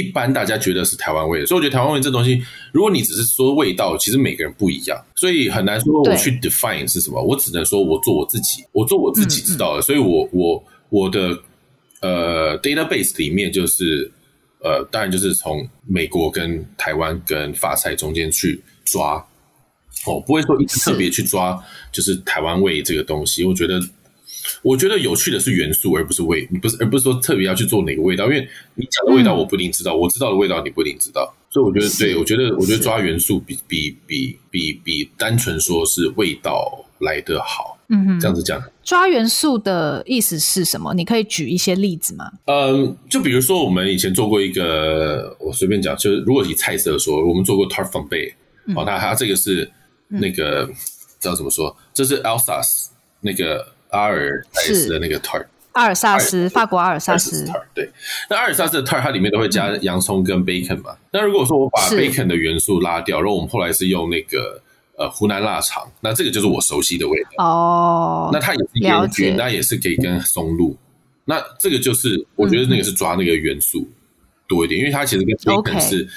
[0.00, 11.38] 一般大家觉得是台湾味的，所以我觉得台湾味这东西，如果你只是说味道，其实每个人不一样，所以很难说我去 define 是什么，我只能说我做我自己，我做我自己知道的，嗯、所以我我我的
[12.00, 14.10] 呃 database 里面就是
[14.62, 18.60] 呃，当然就是从美国跟台湾跟法菜中间去。
[18.86, 19.24] 抓
[20.04, 21.56] 哦，不会说一直特别去抓，
[21.92, 23.44] 就是台湾味这个东西。
[23.44, 23.80] 我觉得，
[24.62, 28.24] 我觉得有趣的是元素，而不是味，不是，而不是说特别要去做哪个味道。
[28.24, 31.34] 因为你讲的味道，我不一定知道；嗯、我知道的味道，你不一定知道。
[31.50, 37.76] 所以我觉得，对我觉得，我觉得抓元素比比比比比，单纯说是味道来得好。
[37.92, 40.94] 嗯哼，这样子讲，抓元素的意思是什么？
[40.94, 42.30] 你可以举一些例子吗？
[42.44, 48.32] 嗯，就比如说我们以前做过一个，我随便讲，就是如果以菜色说，我们做过 tarte flambe
[48.76, 49.68] 哦，那它这个是
[50.06, 50.70] 那个
[51.18, 51.76] 叫怎么说？
[51.92, 52.86] 这是 Alsace
[53.20, 57.62] 那个阿尔萨斯的那个 tart，阿尔萨斯，法国阿尔萨斯 tart。
[57.74, 57.90] 对，
[58.28, 60.96] 那阿尔萨斯的 tart 它里面都会加洋葱跟 bacon 嘛。
[61.12, 64.60] 那如果说我把 bacon 的元素拉掉，然后我们后来是用那个
[64.96, 68.30] 呃湖南腊肠，那这个就是我熟悉的味道哦。
[68.32, 70.76] 那它也是烟熏，那也是可以跟松露。
[71.24, 73.88] 那这个就是我觉得那个是抓那个元素
[74.48, 76.08] 多一点，因为它其实跟 bacon 是。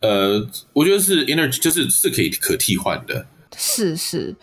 [0.00, 3.26] 呃，我觉得是 energy，就是是可以可替换的。
[3.56, 4.36] 是是，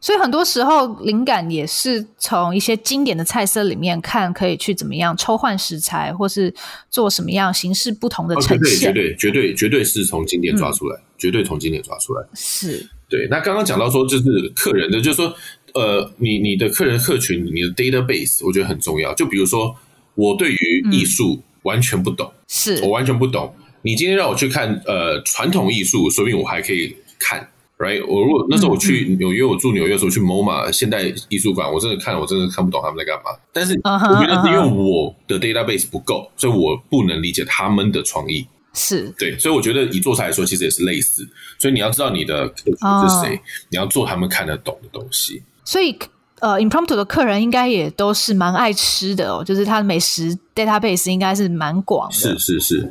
[0.00, 6.54] 所以很多时候灵感也是从一些经典的菜色里面看，可以去怎么样抽换食材，或是
[6.88, 8.78] 做什么样形式不同的呈现。
[8.78, 12.24] 绝对绝对绝对是从经典抓出来，嗯、绝对从经典抓出来。
[12.32, 13.26] 是对。
[13.28, 15.34] 那刚刚讲到说，就是客人的，就是说，
[15.74, 19.12] 呃，你你的客人客群，你的 database，我觉得很重要。
[19.14, 19.74] 就比如说，
[20.14, 23.52] 我对于艺术完全不懂，是、嗯、我完全不懂。
[23.82, 27.48] 你今天让我去看呃传统艺术，说不定我还可以看。
[27.78, 33.30] Right，我如果那时候我去纽约，嗯、我住纽约的时候去 MoMA 现代艺术馆，我真的看，我真的看不懂他们在干嘛。
[33.52, 38.44] 但是我觉得是因为我的 database 不够，所以我不能理解他们的创意。
[38.74, 41.26] 是对，所以我觉得以做菜来说，其实也是类似。
[41.58, 45.42] 所以你要知道你的客群是谁，哦、你要做他们看得懂的东西。
[45.64, 45.96] 所以
[46.40, 52.14] 呃，Impromptu 的客人应该也都是蛮爱吃的哦，就是他的美食 database 应该是蛮广的。
[52.14, 52.88] 是是是，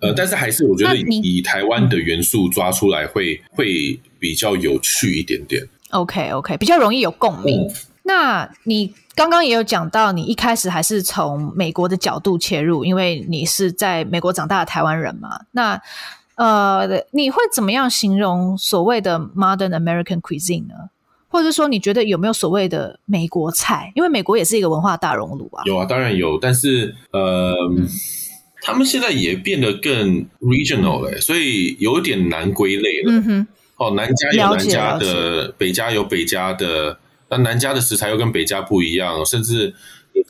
[0.00, 3.98] 呃，但是还是我觉得以，以台湾的元素抓出来会会。
[4.20, 7.60] 比较有趣一点点，OK OK，比较容易有共鸣。
[7.60, 7.70] 嗯、
[8.02, 15.42] 那你刚刚也有讲到，你一开始还是从美国的角度切入，因为你是在美国长大的台湾人嘛。
[15.52, 15.80] 那
[16.34, 20.74] 呃，你会怎么样形容所谓的 Modern American Cuisine 呢？
[21.28, 23.92] 或者说，你觉得有没有所谓的美国菜？
[23.94, 25.62] 因为美国也是一个文化大熔炉啊。
[25.64, 27.86] 有啊，当然有，但是呃，嗯、
[28.60, 33.12] 他们现在也变得更 regional 了，所以有点难归类了。
[33.12, 33.46] 嗯哼。
[33.76, 36.98] 哦，南家有南家的，北家有北家的。
[37.30, 39.72] 那南家的食材又跟北家不一样，甚至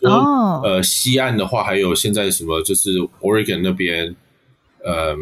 [0.01, 4.15] 说、哦、呃，西岸的话还有现在什么，就是 Oregon 那边，
[4.85, 5.17] 嗯、呃，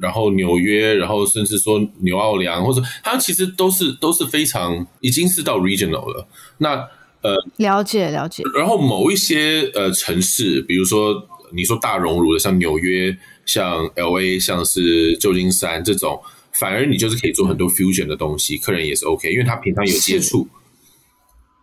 [0.00, 6.26] 然后纽约，然后甚至说纽奥良，或者它其实都是都是非常已经是到 regional 了。
[6.58, 6.76] 那
[7.22, 8.44] 呃，了解了解。
[8.54, 11.12] 然后某一些呃城市，比如说
[11.54, 16.20] 你说大熔炉的，像纽约、像 LA、像是旧金山这种。
[16.58, 20.48] 反而你就是可以做很多 fusion 的东西，客人也是 OK，因为他平常有接触，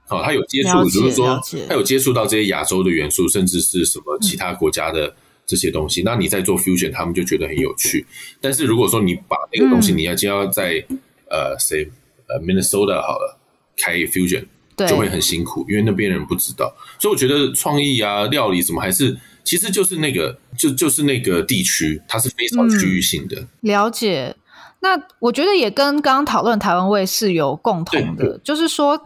[0.08, 5.14] 好、哦，他有接触，比如说他有接触到这些亚洲的元素，甚至是什么其他国家的
[5.46, 8.06] 这些东西，嗯、那你在做 fusion，他们就觉得很有趣。
[8.40, 11.86] 但是如果说你把那个东西，你要就要在、嗯、呃，say
[12.28, 13.38] 呃 Minnesota 好了
[13.76, 14.46] 开 fusion，
[14.88, 16.74] 就会很辛苦，因为那边人不知道。
[17.02, 24.36] 所以我觉得创意啊、料理什么，还是其实就是那个就就是那个地区，它是非常区域性的、嗯、了解。
[24.82, 29.00] 那我觉得也跟刚刚讨论台湾卫视有共同的，就是说，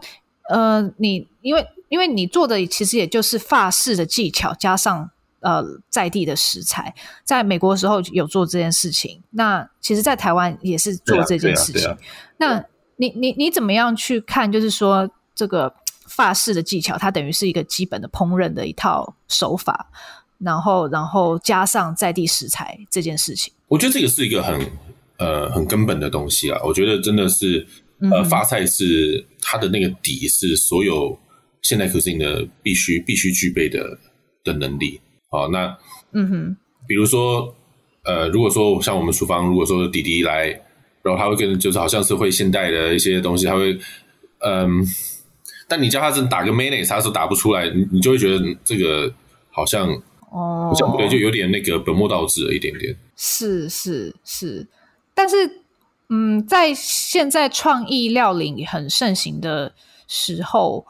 [0.48, 5.08] 呃，你因为因为你做的其实也就是法式的技巧加上
[5.40, 11.96] 呃在地的食材，在美国的时候有做这件事情，那其实，在台湾也是做这件事情。
[12.36, 12.62] 那
[12.96, 14.50] 你你你怎么样去看？
[14.52, 15.72] 就是说，这个
[16.06, 19.90] 法式的技巧，它等于是一个基本的烹饪的一套手法，
[20.40, 24.60] 然后然后加上在地食材这件事情，我觉得这个是一个很。
[25.20, 27.66] 呃，很根本的东西啊，我觉得真的是，
[28.10, 31.14] 呃，发菜是它的那个底，是所有
[31.60, 33.98] 现代 cuisine 的必须必须具备的
[34.42, 34.98] 的能力。
[35.28, 35.76] 好，那
[36.12, 36.56] 嗯哼，
[36.88, 37.54] 比如说，
[38.04, 40.46] 呃，如果说像我们厨房，如果说弟弟来，
[41.02, 43.78] 然后他会跟，就是好像是会现代的一些东西，他会，
[44.38, 44.82] 嗯，
[45.68, 49.12] 但你叫他真打个 mayonnaise，他是打不出来，你你就会觉得这个
[49.50, 49.86] 好像
[50.30, 52.96] 哦，对，就有点那个本末倒置了一点点。
[53.16, 54.66] 是是是。
[55.14, 55.62] 但是，
[56.08, 59.72] 嗯，在现在创意料理很盛行的
[60.08, 60.86] 时候，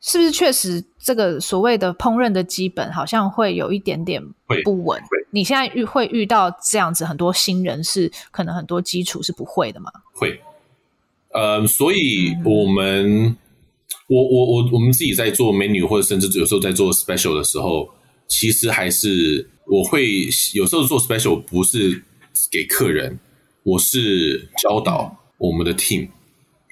[0.00, 4.22] 是不是确实这个所谓的烹饪的基本好像会有一点点
[4.64, 5.00] 不稳？
[5.30, 9.90] 你现在遇会遇到这样子很多新人是可能很多基础是不会的吗？
[10.12, 10.40] 会，
[11.32, 13.36] 呃，所以我们，嗯、
[14.06, 17.88] 我我我我们自己在做 menu 或者甚至有时候在做 special 的时候，
[18.34, 22.02] 其实还是我会有时候做 special 不是
[22.50, 23.16] 给客人。
[23.62, 26.08] 我是教导我们的 team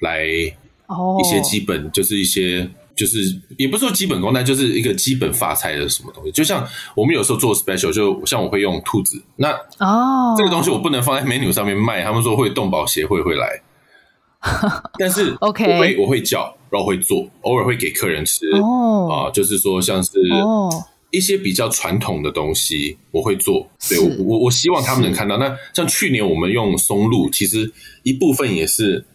[0.01, 3.19] 来一些基本，就是一些就是
[3.57, 6.31] 也不是说基本功，但就是一个基本发菜的什么东西。
[6.31, 12.03] 就像我们有时候做 special，就像我会用兔子，那哦，这个东西我不能放在 menu 上面卖。
[12.03, 13.61] 他们说会动保协会会来，
[14.99, 20.69] 但是 OK，我会我会叫，然后会做，偶尔会给客人吃哦啊，就是说像是哦。
[21.13, 25.37] 一些比较传统的东西我会做，对，我我我希望他们能看到。
[25.37, 27.71] 那像去年我们用松露，其实
[28.01, 29.05] 一部分也是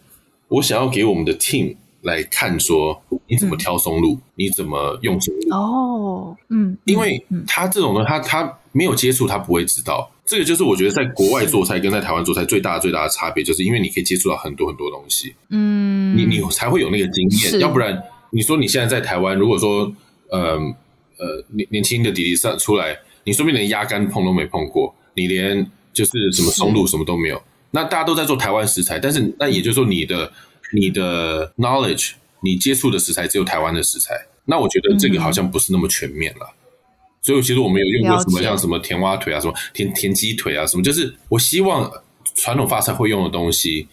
[0.47, 5.53] 我想要给我们的 team 来看，说你怎么挑松露，你怎么用松露。
[5.53, 10.09] 哦，嗯，因为他这种呢，他他没有接触，他不会知道。
[10.25, 15.35] 这个就是我觉得在国外做菜跟在台湾做菜最大最大的差别，就是因为你可以接触到很多很多东西。
[15.49, 19.91] 嗯，你你才会有那个经验，要不然你说你现在在台湾，如果说
[20.31, 20.41] 嗯。
[20.41, 20.75] 呃，
[21.19, 27.39] 呃年年轻的弟弟上出来，你说不定连鸭肝碰都没碰过，你连就是什么松露什么都没有。
[27.71, 30.31] 那大家都在做台湾食材，但是那也就是说，你的
[30.73, 36.55] 你的 knowledge，你接触的食材只有台湾的食材，那我觉得这个好像不是那么全面了。
[37.21, 41.91] 所以其实我们有用过什么像什么甜蛙腿啊，什么田田鸡腿啊，什么就是我希望
[42.33, 43.87] 传统发菜会用的东西，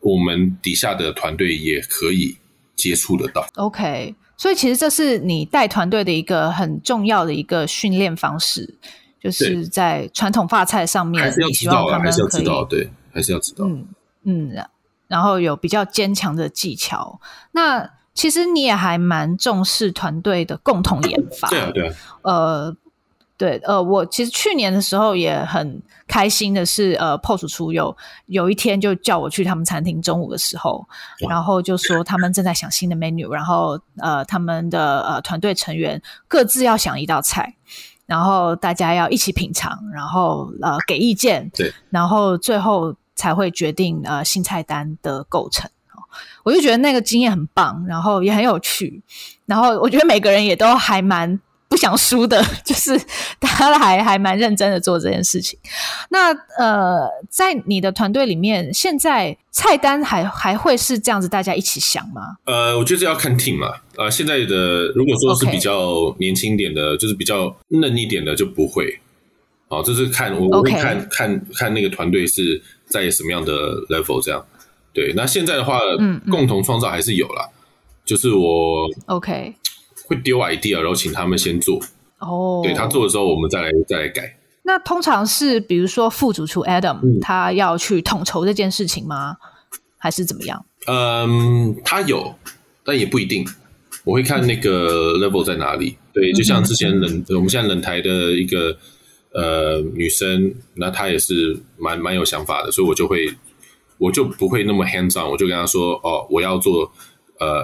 [0.00, 2.36] 我们底下的团队也可以
[2.74, 3.46] 接触得到。
[3.54, 4.14] OK。
[4.36, 8.74] 所以其实这是你带团队的一个很重要的一个训练方式，
[9.20, 13.86] 就是在传统发菜上面，你希望他们可以，还是要知道，对，还是要知道，嗯
[14.24, 14.66] 嗯，
[15.08, 17.20] 然后有比较坚强的技巧。
[17.52, 22.76] 那其实你也还蛮重视团队的共同研发，对啊，对啊，呃。
[23.36, 30.86] 对，呃，我其实去年的时候也很开心的是，呃，POS 厨有有一天就叫我去他们餐厅中午的时候，
[31.28, 37.56] 然后就说他们正在想新的 menu，然后呃，他们的呃团队成员各自要想一道菜，
[38.06, 45.68] 然后大家要一起品尝，然后呃给意见，对，然后最后才会决定呃新菜单的构成。
[46.44, 49.02] 我就觉得那个经验很棒，然后也很有趣，
[49.44, 51.40] 然后我觉得每个人也都还蛮。
[51.74, 52.96] 不想输的， 就是
[53.40, 55.58] 大家还还蛮认真的做这件事情。
[56.08, 62.36] 那呃，在你的团队里面，现在菜单还还会是这样子，大家一起想吗？
[62.44, 63.72] 呃，我觉得要看 team 嘛。
[63.96, 69.00] 呃，现在的如果说是比较年轻点的.就是比较嫩一点的，就不会。
[69.66, 73.52] 哦，这是看我会看.看看那个团队是在什么样的
[73.88, 74.46] level 这样。
[74.92, 77.48] 对，那现在的话，嗯，嗯，共同创造还是有啦。
[78.04, 79.52] 就是我 OK。
[80.06, 81.80] 会丢 idea，然后请他们先做。
[82.18, 82.64] 哦，oh.
[82.64, 84.38] 对，他做的时候，我们再来再来改。
[84.62, 89.36] 那通常是比如说副主厨 Adam，、嗯、他要去统筹这件事情吗？
[89.98, 90.64] 还是怎么样？
[90.86, 92.34] 嗯，他有，
[92.82, 93.44] 但也不一定。
[94.04, 95.90] 我会看那个 level 在哪里。
[95.90, 98.76] 嗯、对，就像之前冷，嗯、我们现在冷台的一个
[99.32, 103.26] 呃女生，那她也是蛮蛮有想法的，所以我就会
[103.98, 106.90] 我就不会那么 hands on，我就跟她说：“哦，我要做
[107.38, 107.62] 呃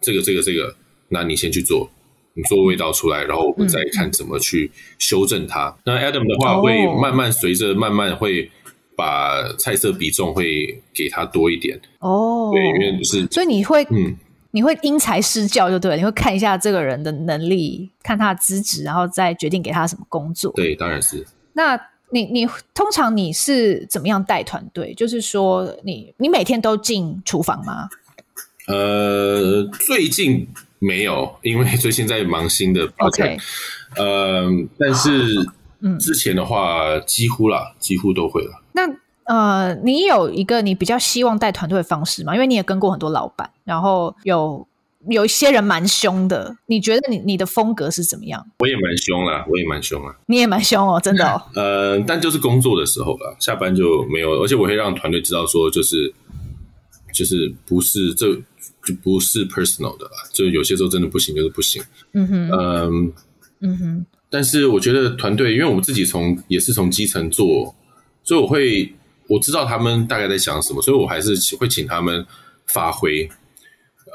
[0.00, 0.74] 这个这个这个。”
[1.12, 1.90] 那你先去做，
[2.34, 5.68] 你做味道出来，然后我们再看怎么去修正它。
[5.68, 8.48] 嗯、那 Adam 的话会慢慢随着慢慢会
[8.96, 12.50] 把菜色比重会给他多一点哦。
[12.54, 14.16] 对，因为是所以你会嗯，
[14.52, 20.52] 你会因材施教就对了，你会看一下这个人的能力，看他的资质，然后再决定给他什么工作。
[20.52, 21.26] 对，当然是。
[21.54, 21.76] 那
[22.10, 24.94] 你你通常你是怎么样带团队？
[24.94, 27.88] 就是说你你每天都进厨房吗？
[28.68, 30.46] 呃，最近。
[30.80, 33.36] 没有，因为最近在忙新的 project。
[33.36, 33.40] Okay.
[33.96, 35.46] 呃，但是
[36.00, 38.62] 之前的话，几乎啦，几乎都会了。
[38.72, 38.82] 那
[39.24, 42.34] 呃，你有一个你比较希望带团队的方式吗？
[42.34, 44.66] 因为你也跟过很多老板，然后有
[45.08, 46.56] 有一些人蛮凶的。
[46.64, 48.44] 你觉得你你的风格是怎么样？
[48.60, 50.16] 我也蛮凶啦，我也蛮凶啊。
[50.26, 51.42] 你也蛮凶哦，真的哦。
[51.54, 54.42] 呃，但就是工作的时候吧，下班就没有。
[54.42, 56.14] 而且我会让团队知道说，就是
[57.12, 58.40] 就是不是这。
[58.84, 61.82] 就不是 personal 的啦，就有些时候真的不行，就是不行。
[62.12, 63.12] 嗯哼，嗯
[63.60, 64.06] 嗯哼。
[64.30, 67.74] 但是我觉得团队，因为我们自己从也是从基层做，
[68.22, 68.90] 所以我会
[69.28, 72.24] 我知道他们大概在想什么，所以我还是会请他们
[72.72, 73.28] 发挥。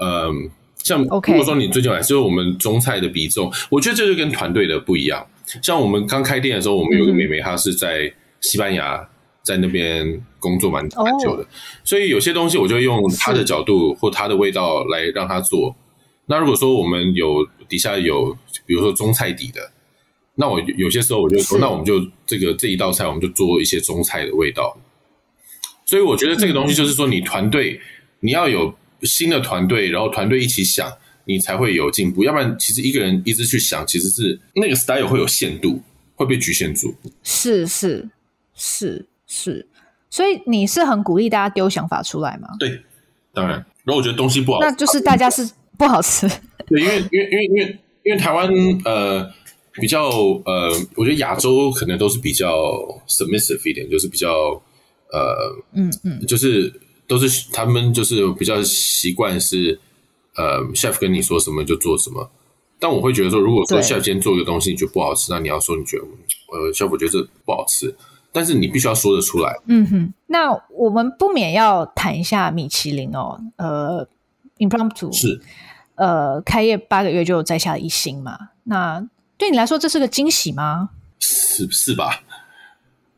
[0.01, 0.49] 嗯，
[0.83, 5.25] 像如果说你最近来，就是我们中菜的比重，我觉得这就跟团队的不一样。
[5.61, 9.07] 像我们刚开店的时候，我们有个妹妹，她是在西班牙。
[9.45, 11.47] 在那边工作蛮蛮久的，oh.
[11.83, 15.75] 所以有些东西我就用他的角度或他的味道来让他做。
[16.25, 19.71] 那如果说我们有底下有，比如说中菜底的，
[20.33, 24.75] 那我有些时候我就说，那我们就这个这一道菜我们就做一些中菜的味道。
[25.85, 27.79] 所以我觉得这个东西就是说，你团队、嗯、
[28.21, 30.91] 你要有新的团队，然后团队一起想，
[31.25, 32.23] 你才会有进步。
[32.23, 35.79] 要不然，其实一个人一直去想，其实是那个 style 会有限度，
[36.15, 36.95] 会被局限住。
[37.21, 38.09] 是是
[38.55, 39.05] 是。
[39.27, 39.67] 是，
[40.09, 42.49] 所以你是很鼓励大家丢想法出来吗？
[42.59, 42.81] 对，
[43.33, 43.65] 当然。
[43.83, 46.27] 然后我觉得东西不好，那就是大家是 不好吃。
[46.67, 48.49] 对，因为因为因为因为因为台湾
[48.83, 49.29] 呃
[49.73, 50.09] 比较
[50.45, 52.47] 呃，我觉得亚洲可能都是比较
[53.07, 54.29] submissive 一点，就是比较
[55.11, 56.73] 呃嗯嗯，就是
[57.07, 59.79] 都是他们就是比较习惯是
[60.35, 62.29] 呃 chef 跟你说什么就做什么。
[62.79, 66.03] 但我会觉得说，如果说 chef 今天做一个东西你觉得不好吃，那你要说你觉得
[66.51, 67.93] 呃 chef 我觉得这不好吃。
[68.35, 69.57] 但是你必须要说得出来。
[69.67, 73.39] 嗯哼，那我们不免要谈一下米其林哦。
[73.55, 74.05] 呃
[74.57, 75.39] ，Impromptu 是
[75.95, 78.37] 呃，开业八个月就摘下了一星嘛。
[78.65, 79.01] 那
[79.37, 80.89] 对你来说，这是个惊喜吗？
[81.17, 82.23] 是是吧？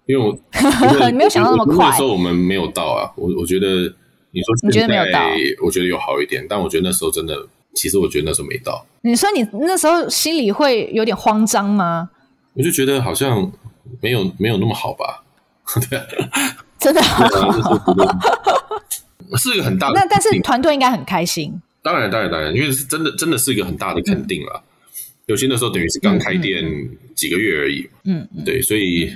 [0.06, 0.38] 因为我
[1.10, 1.90] 你没有想到那么快。
[1.90, 3.12] 那时候我们没有到啊。
[3.16, 3.68] 我我觉得
[4.30, 5.20] 你说你觉得没有到，
[5.66, 6.46] 我觉得有好一点。
[6.48, 7.36] 但我觉得那时候真的，
[7.74, 8.86] 其实我觉得那时候没到。
[9.02, 12.12] 你说你那时候心里会有点慌张吗？
[12.54, 13.52] 我就觉得好像。
[14.02, 15.24] 没有没有那么好吧？
[15.90, 16.00] 对，
[16.80, 17.02] 真的，
[19.38, 20.00] 是一个很大的。
[20.00, 21.62] 那但是团队应该很开心。
[21.84, 24.64] 当然，当然，当然，因为是真的，真的是一个很大的肯定了。
[25.26, 26.64] 有些那时候等于是刚开店
[27.16, 27.90] 几个月而已。
[28.06, 29.14] 嗯，嗯对，所以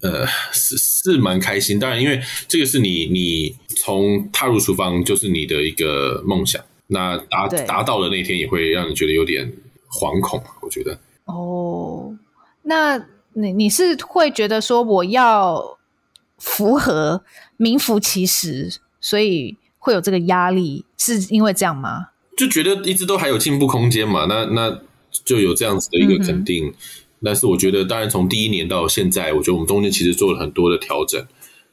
[0.00, 1.78] 呃，是是蛮开心。
[1.78, 9.48] 当然，因为这个是你你从踏入厨房就是你的一个梦想，那达达到的那天也会让你觉得有点
[9.90, 10.98] 惶恐，我觉得。
[11.26, 12.12] 哦，
[12.62, 12.98] 那
[13.34, 15.78] 你你是会觉得说我要
[16.38, 17.22] 符合
[17.56, 22.08] 名副其实，所以会有这个压力，是因为这样吗？
[22.36, 24.80] 就觉得一直都还有进步空间嘛，那那
[25.24, 26.66] 就有这样子的一个肯定。
[26.66, 26.74] 嗯、
[27.22, 31.24] 但是我觉得，当然从第一年到现在，我觉得我们中间其实做了很多的调整。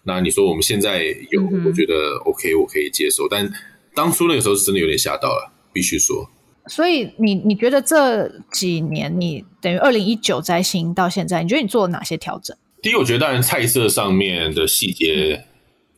[0.04, 3.28] 那你说我们现在有，嗯、我觉得 OK，我可以接受。
[3.30, 3.50] 但
[3.94, 6.30] 当初那个时候是真的有点吓到了，必须说。
[6.70, 12.56] 所以你你觉得这几年你等于二零一九摘星到现在，你觉得你做了哪些调整？
[12.82, 15.46] 第一，我觉得当然菜色上面的细节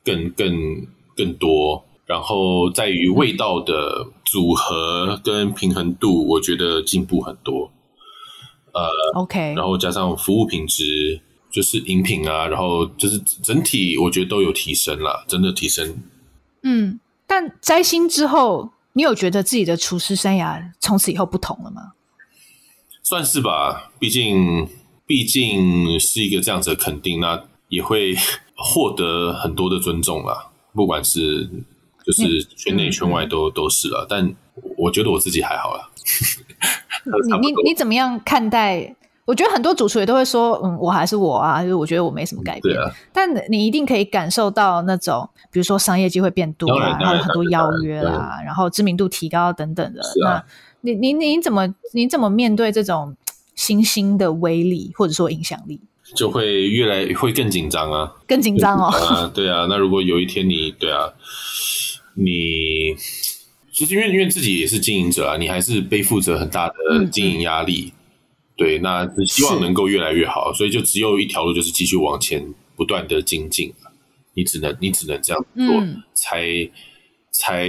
[0.04, 7.70] 更更更多，然后在于味道的组合跟平衡度，我觉得进步很多。
[8.74, 11.20] 呃，OK，然后加上服务品质，
[11.52, 15.98] 就是饮品啊，然后就是整体我觉得都有提升了，真的提升。
[16.64, 18.72] 嗯，但摘星之后。
[18.94, 21.94] 你有觉得自己的厨师生涯从此以后不同了吗？
[23.04, 24.68] 算是吧，毕竟
[25.06, 28.16] 毕竟是一个这样子的肯定，那也会
[28.56, 30.52] 获得很多的尊重啦。
[30.74, 31.50] 不管是
[32.06, 34.34] 就是圈内圈外都、嗯、都是了，但
[34.78, 35.90] 我觉得我自己还好啦。
[37.40, 38.96] 你你你怎么样看待？
[39.32, 42.78] 我觉得很多主厨也都会说，嗯，我还是我啊，就是我觉得我没什么改变。
[42.78, 50.02] 啊、但你一定可以感受到那种，比如说商业机会变多啊，然后有很多邀约啦，然后知名度提高等等的。
[50.28, 50.44] 啊、
[50.82, 53.16] 那你你你怎么你怎么面对这种
[53.56, 55.80] 新兴的威力或者说影响力？
[56.14, 58.88] 就会越来会更紧张啊，更紧张哦。
[58.88, 59.66] 啊， 对啊。
[59.70, 61.08] 那如果有一天你对啊，
[62.16, 62.94] 你
[63.72, 66.76] 其实因为因为自己也是经营者啊，你还是背负着很大的
[67.10, 67.94] 经营压力。
[67.96, 68.01] 嗯
[68.62, 73.74] 对，那是希望能够越来越好，所以就只有一条路，就是继续往前不断的精进。
[74.36, 76.48] 你只能，你只能这样做，嗯、才
[77.32, 77.68] 才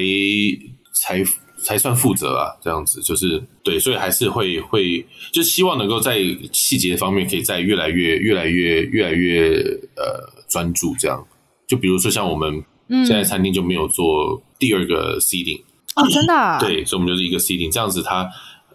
[0.95, 1.25] 才
[1.65, 2.53] 才算负责啊！
[2.63, 6.21] 这样子就是对，所以还是会会，就希望能够在
[6.53, 9.49] 细节方面可以再越来越越来越越来越
[9.97, 10.95] 呃专注。
[10.99, 11.27] 这样，
[11.67, 15.63] 就比如说像我们现在餐厅就没有做第二个 seating
[15.97, 16.61] 哦，真的、啊？
[16.61, 18.29] 对，所以我们就是一个 seating，这样子它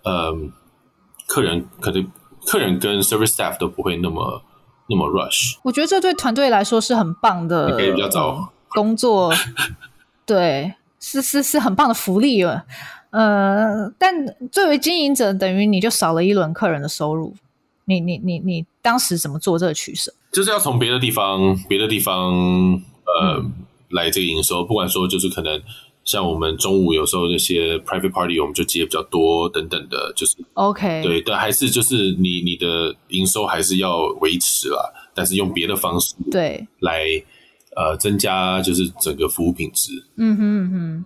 [0.04, 0.52] 嗯。
[1.28, 2.12] 客人可能，
[2.46, 4.42] 客人跟 service staff 都不会那么
[4.88, 5.58] 那么 rush。
[5.62, 9.32] 我觉得这对团队来说是很棒的，可以比较早工作，
[10.26, 12.66] 对，是是是很棒的福利了。
[13.12, 14.14] 呃，但
[14.52, 17.36] 作为经营者，等于你就少了一轮客人的收入。
[17.86, 20.14] 你你你你当时怎么做这个取舍？
[20.32, 22.34] 就是要从别的地方，别的地方，
[23.06, 23.52] 呃，嗯、
[23.90, 24.64] 来这个营收。
[24.64, 25.62] 不管说就是可能。
[26.08, 34.80] 像我们中午有时候那些 private party，我们就接比较多等等的，就是 OK 对，但还是就是你你的营收还是要维持啦，
[35.14, 37.04] 但是用别的方式对来
[37.76, 39.92] 呃增加就是整个服务品质。
[40.16, 41.06] 嗯哼嗯哼，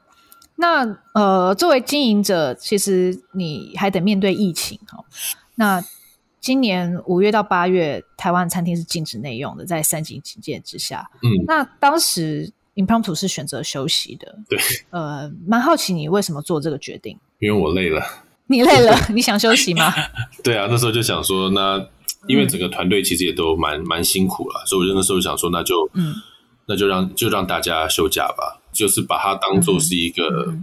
[0.58, 5.04] 那呃作为经营者，其实你还得面对疫情哈。
[5.56, 5.84] 那
[6.40, 11.10] 今年五月到八月，台湾餐厅是禁止内用的，在三级警戒之下。
[11.24, 12.54] 嗯，那当时。
[12.76, 14.58] Impromptu 是选择休息的，对，
[14.92, 17.18] 呃，蛮好奇你为什么做这个决定？
[17.40, 18.02] 因为我累了。
[18.48, 19.94] 你累了， 你想休息吗？
[20.44, 21.86] 对啊，那时候就想说，那
[22.28, 26.16] 因为整个团队其实也都蛮、嗯、蛮辛苦了，所以我就那时候想说，那就嗯，
[26.68, 30.54] 那就让就让大家休假吧，就是把它当做是一个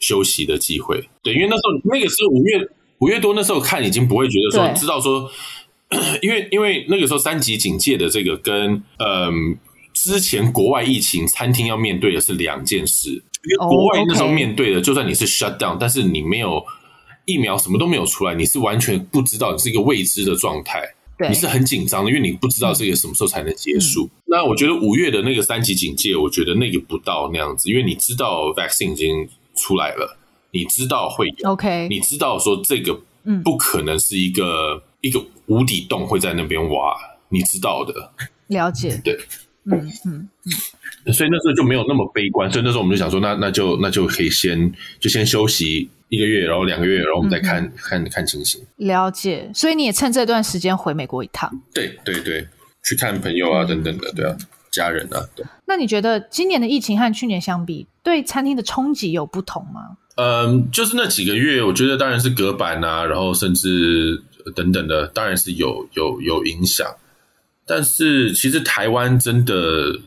[0.00, 0.98] 休息的机会。
[0.98, 2.68] 嗯、对，因为那时候那个时候五月
[2.98, 5.30] 五月多那时候看已经不会觉得说知道说，
[6.20, 9.56] 因为因为那个时候三级警戒的这个跟嗯。
[9.92, 13.10] 之前国外疫情，餐厅要面对的是两件事。
[13.44, 16.64] 因为国外那时候面对的，就算你是 shut down，但是你没有
[17.24, 20.80] 疫苗，什么都没有出来，你是完全不知道，你是一个未知的状态。
[21.18, 24.04] 对，你是很紧张的，因为你不知道这个什么时候才能结束。
[24.04, 30.16] 嗯、那我觉得五月的那个三级警戒，我觉得那个不到那样子，因为你知道 vaccine 已经出来了，
[30.52, 32.98] 你知道会有，OK，你知道说这个
[33.44, 36.94] 不可能是一个、嗯、一个无底洞会在那边挖，
[37.28, 38.12] 你知道的。
[38.46, 39.18] 了解，对。
[39.64, 40.28] 嗯嗯
[41.06, 48.60] 嗯，所以那时候就没有那么悲观，所以那时候我们就想说，那那就那就可以先就先休息一个月，然后两个月，然后我们再看、嗯、看看情形。
[48.76, 51.50] 了解，所以你也趁这段时间回美国一趟？
[51.72, 52.46] 对对对，
[52.84, 54.36] 去看朋友啊等等的，对啊，
[54.72, 55.22] 家人啊。
[55.36, 55.46] 对。
[55.66, 59.96] 那你觉得今年的疫情和去年相比，对餐厅的冲击有不同吗？
[60.16, 64.22] 嗯，就是那几个月，我觉得当然是隔板啊，然后甚至
[64.54, 66.86] 等等的，当然是有有有影响。
[67.66, 70.00] 但是其实台湾真的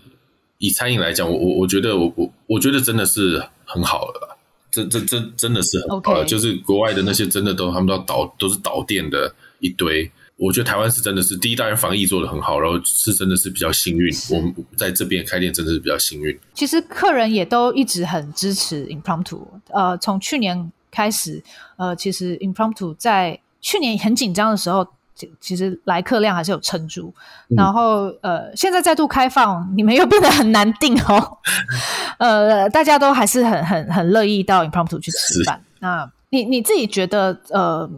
[0.58, 4.38] 以餐饮来讲，我我我觉得我我我觉得真的是很好了，
[4.72, 6.26] 这这这真的是很好了。
[6.26, 6.30] Okay.
[6.30, 10.12] 就是国外的那些真的都他们都要倒都是倒店的一堆。
[10.38, 14.14] 我觉得台湾是真的是第一，当然防疫做的很好，然后是真的是比较幸运。
[14.30, 16.38] 我们在这边开店真的是比较幸运。
[16.54, 19.48] 其实客人也都一直很支持 Impromptu。
[19.70, 21.42] 呃，从去年开始，
[21.78, 24.86] 呃，其实 Impromptu 在去年很紧张的时候，
[25.40, 27.14] 其实来客量还是有撑住。
[27.50, 31.38] 然后呃，现在再度开放，你们又变得很难订哦。
[32.20, 35.62] 呃，大家都还是很很很乐意到 Impromptu 去吃饭。
[35.80, 37.90] 那你你自己觉得，呃，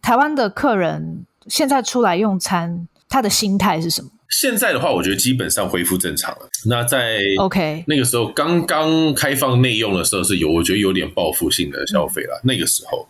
[0.00, 1.24] 台湾的客人？
[1.48, 4.08] 现在出来用餐，他的心态是什么？
[4.30, 6.48] 现在的话，我觉得基本上恢复正常了。
[6.66, 12.40] 那在 OK 那个时候刚刚开放内用的时候，是有我觉得有点报复性的消费了。
[12.44, 13.08] 嗯、那个时候，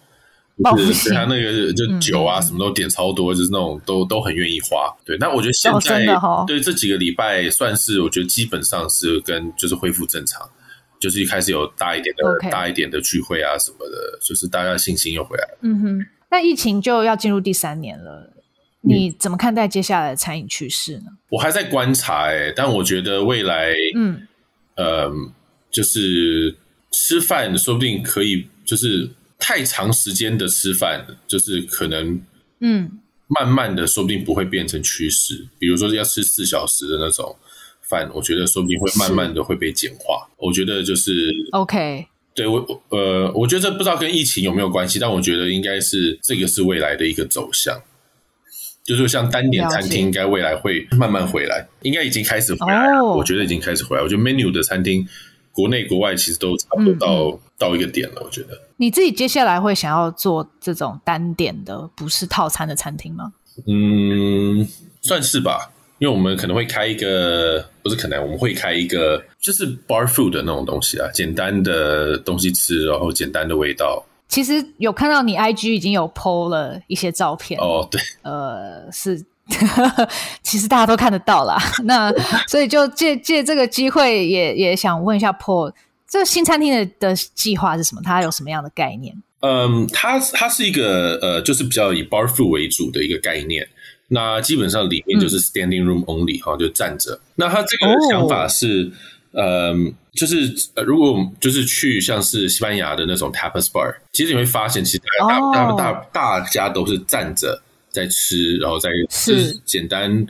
[0.62, 4.92] 报复性，他那个就酒啊，什么都点超多，嗯、就是那种都都很愿意花。
[5.04, 10.48] 对，那我觉得现在、哦、对这几个礼拜算是我觉得基本上是跟就是恢复正常，
[11.00, 15.58] 就是一开始有大一点的大一点的聚会啊什么的，就是大家信心又回来了。
[15.62, 16.06] 嗯哼。
[16.30, 18.32] 那疫情就要进入第三年了，
[18.80, 21.04] 你怎么看待接下来的餐饮趋势呢？
[21.28, 24.26] 我还在观察哎、欸，但我觉得未来，嗯，
[24.76, 25.12] 呃，
[25.70, 26.56] 就是
[26.90, 29.10] 吃饭说不定可以，就是
[29.42, 32.22] 太长时间的吃饭，就是可能，
[32.60, 32.88] 嗯，
[33.26, 35.34] 慢慢的说不定不会变成趋势。
[35.34, 37.36] 嗯、比如说要吃四小时的那种
[37.80, 40.28] 饭，我觉得说不定会慢慢的会被简化。
[40.36, 41.10] 我觉得就是
[41.50, 42.06] OK。
[42.34, 47.78] 对我，呃，我觉得这不知道跟疫情有没有关系，但我觉得应该是这个是未来的一个走向，
[48.84, 53.00] 就是像单点餐厅，应该未来会慢慢回来，应该已经开始回来了。
[53.00, 53.18] Oh.
[53.18, 54.02] 我觉得已经开始回来。
[54.02, 55.06] 我觉得 menu 的餐厅，
[55.52, 58.22] 国内国外其实都差不多到、嗯、到一个点了。
[58.24, 63.32] 我觉得你自己接下来会想要做这种单点的，不是套餐的餐厅吗？
[63.66, 64.66] 嗯，
[65.02, 65.70] 算是吧。
[65.98, 74.04] 因为我们可能会开一个，不是可能，我们会开一个，就是 bar food 的那种东西啊，简单的东西吃，然后简单的味道。
[74.26, 79.24] 其实有看到你 IG 已经有 po 了一些照片哦，对，呃，是，
[80.42, 81.56] 其实大家都看得到啦。
[81.84, 82.12] 那
[82.46, 85.72] 所以就借借这个机会也，也也想问一下 Paul，
[86.08, 88.00] 这个新餐厅的的计划是什么？
[88.04, 89.14] 它有什么样的概念？
[89.40, 93.68] 嗯，它它是一个呃，就是比较以 bar food 为主的一个概念。
[94.08, 97.18] 那基本上里面就是 standing room only 哈、嗯，就站着。
[97.34, 98.92] 那他这个想法是，
[99.32, 99.74] 哦、呃，
[100.12, 100.54] 就是
[100.86, 107.60] 如果就是去像是西班牙的那种 tapas bar，其实你会发现，其实大、哦、大大大家都是站着
[107.92, 110.26] 在吃，然后再吃简单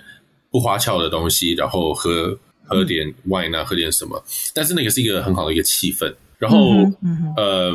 [0.50, 4.22] 不花俏的东西，然后喝喝点 wine 啊，喝点什么。
[4.52, 6.12] 但是那个是一个很好的一个气氛。
[6.38, 7.72] 然后，嗯嗯、呃，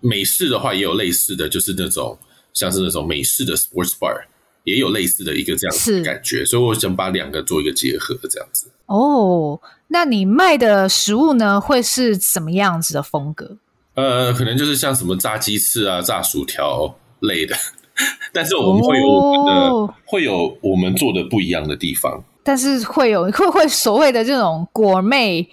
[0.00, 2.18] 美式的话也有类似的就是那种
[2.52, 4.26] 像是那种美式的 sports bar。
[4.64, 8.66] 也有类似的一个这样子的感觉，所以我想把两个做一个结合，这样子。
[8.84, 13.56] 哦，那你卖的食物呢，会是什么样子的风格？
[13.94, 17.56] 呃，可能就是像什么炸鸡翅啊、炸薯条类的，
[18.32, 22.22] 但是我们会有我们的，哦、会有我们做的不一样的地方。
[22.42, 25.46] 但是会有会会所谓的这种果妹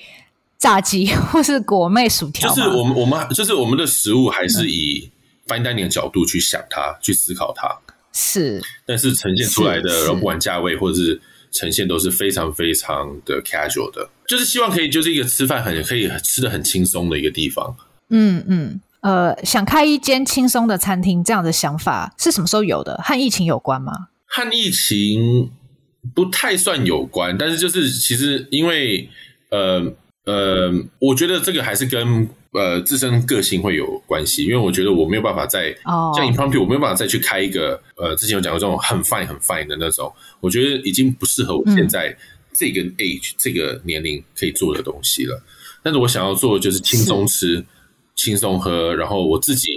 [0.58, 5.10] 炸鸡，或是果妹薯条，就是我们我们就是我们的食物还是以
[5.48, 7.68] fine dining 的角度去想它，去思考它。
[8.14, 11.20] 是，但是呈现出来的，然后不管价位或者是
[11.52, 17.76] 呈现都是非常非常的 casual 的，就是希望可以就是一个吃饭很可以吃的很轻松的一个地方。
[18.10, 23.00] 嗯嗯，呃，想开一间轻松的餐厅，这样的想法是什么时候有的？
[23.04, 24.08] 和疫情有关吗？
[24.26, 25.52] 和疫情
[26.16, 29.08] 不太算有关，但是就是其实因为
[29.52, 29.94] 呃
[30.26, 32.28] 呃，我觉得这个还是跟。
[32.56, 36.16] 呃，自身个性会有关系，因为我觉得我没有办法再、oh.
[36.16, 42.16] 像 Impromptu，我没有办法再去开一个呃，之前有讲过这种很 fine 很 fine 的那种，我觉得已经不适合我现在
[42.54, 45.44] 这个 age、嗯、这个年龄可以做的东西了。
[45.84, 47.62] 但是我想要做的就是轻松吃、
[48.16, 49.76] 轻松喝，然后我自己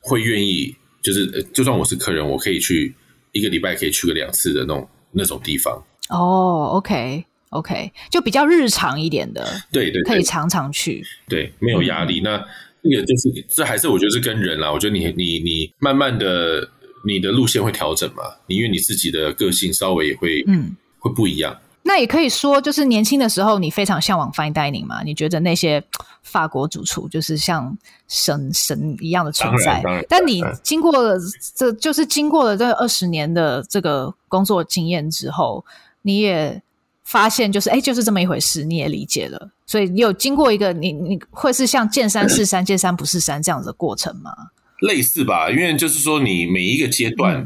[0.00, 2.94] 会愿意，就是、就算我是客人，我可以去
[3.32, 5.82] 一个礼拜可以去个两次的那种那种地方。
[6.10, 7.24] 哦、oh,，OK。
[7.50, 12.20] OK，就比较日常一点的，对，对对，可以常常去，对，没有压力。
[12.20, 12.46] 嗯、那
[12.82, 14.70] 这个就是，这还是我觉得是跟人啦。
[14.70, 16.68] 我觉得你你你慢慢的，
[17.06, 21.56] 你的路线会调整嘛，你因为你自己的个性稍微也会嗯会不一样。
[21.86, 25.02] 那也可以说，就是年轻的时候你非常向往 fine dining 嘛？
[25.02, 25.82] 你觉得那些
[26.22, 27.76] 法国主厨就是像
[28.08, 29.82] 神神一样的存在？
[30.08, 31.18] 但你经过了
[31.54, 35.64] 这就是经过了这二十年的这个工作经验之后，
[36.02, 36.62] 你也。
[37.08, 44.32] 发现就是哎，就是这么一回事，你也理解了，所以你有经过一个你你会是像见山是山，见山不是山这样子的过程吗？
[44.80, 47.36] 类似吧，因为就是说你每一个阶段，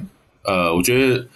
[0.44, 1.26] 嗯、呃，我觉得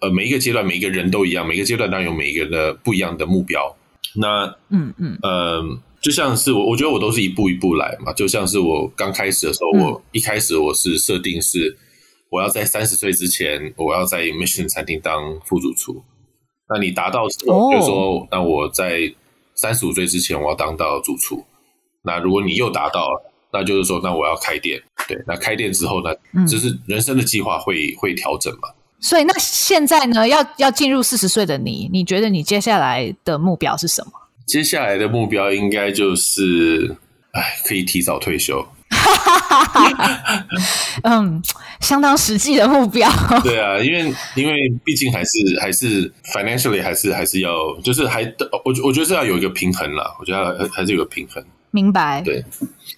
[0.00, 3.76] 呃每一个阶段每一个人都一样，每个阶段当然有每一个人的不一样的目标，
[4.16, 5.62] 那嗯嗯呃，
[6.00, 8.12] 就像是我，我觉得我都是一步一步来嘛。
[8.12, 11.76] 就像是我刚开始的时候，嗯、我一开始我是设定是
[12.30, 16.02] 我要在三十岁之前，我要在 Mission 餐厅当副主厨。
[16.72, 19.12] 那你达到之后，就是说，那我在
[19.54, 21.44] 三十五岁之前，我要当到主厨。
[22.02, 24.80] 那如果你又达到了，那就是说，那我要开店。
[25.08, 26.14] 对，那开店之后呢，
[26.46, 28.68] 就是人生的计划会会调整嘛。
[29.00, 34.12] 所以，那现在呢，要要进入四十岁的你，你觉得你接下来的目标是什么？
[34.46, 36.94] 接下来的目标应该就是，
[37.32, 38.66] 哎，可以提早退休。
[41.04, 41.40] 嗯，
[41.80, 43.08] 相当实际的目标。
[43.42, 45.30] 对啊，因为因为毕竟还是
[45.60, 48.22] 还是 financially 还是还是要，就是还
[48.64, 50.14] 我我觉得是要有一个平衡啦。
[50.18, 51.42] 我觉得还是有个平衡。
[51.70, 52.20] 明白。
[52.22, 52.44] 对，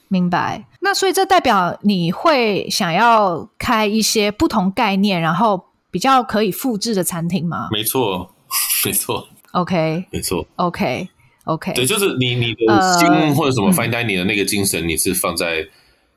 [0.09, 0.65] 明白。
[0.81, 5.69] 那所以这代表你会想要开一些不同概念，然后。
[5.93, 7.69] 比较可以复制的餐厅吗？
[7.71, 8.35] 没错，
[8.85, 9.29] 没错。
[9.53, 10.45] OK，没错。
[10.57, 11.73] OK，OK。
[11.75, 15.65] 对，就是你你的心或者什么 fine dining 的那个精神，你是放在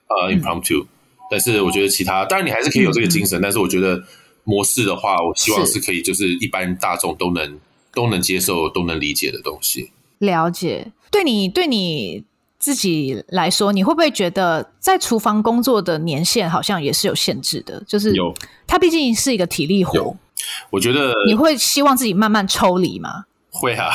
[0.07, 0.85] 呃 impromptu，
[1.29, 4.01] 但是我觉得其他当然你还是可以有这个精神，但是我觉得
[4.45, 7.59] 模式的话，我希望是可以就是一般大众都能
[7.93, 9.91] 都能接受、都能理解的东西。
[10.19, 12.23] 了解，对你对你。
[12.65, 17.79] 自己来说，你会不会觉得在厨房工作的年限好像也是有限制的？
[17.87, 18.33] 就是有，
[18.65, 20.17] 它毕竟是一个体力活。
[20.71, 23.25] 我觉得你会希望自己慢慢抽离吗？
[23.51, 23.91] 会啊，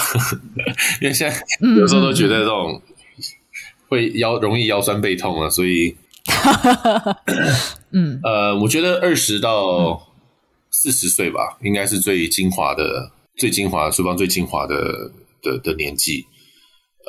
[1.03, 1.37] 因为现在
[1.81, 2.81] 有时候都觉得这种
[3.89, 5.97] 会腰容易腰酸背痛啊，所以
[7.91, 10.01] 嗯呃，我觉得二十到
[10.71, 15.11] 四十岁吧，应该是最精华的、最精华厨房最精华的
[15.43, 16.25] 的的年纪。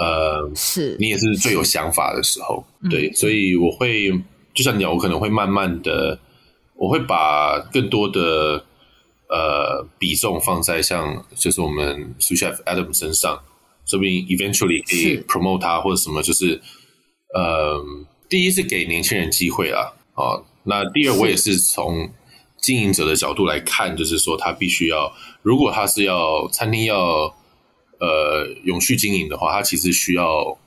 [0.01, 4.09] 呃，是你也是最有想法的时候，对，嗯、所以我会
[4.51, 6.17] 就像你讲，我可能会慢慢的，
[6.75, 8.65] 我会把更多的
[9.29, 13.39] 呃比重放在像就是我们 Sous Chef Adam 身上，
[13.85, 16.59] 说不定 eventually 可以 promote 他或者什么，就是
[17.35, 17.85] 呃，
[18.27, 22.09] 第一是给年轻人机会啦，啊，那第二我也是从
[22.59, 27.35] 经营者的角度来看，就是说他必须要，如果他是要餐厅要。
[28.01, 30.57] 呃，永续经营的话，它其实需要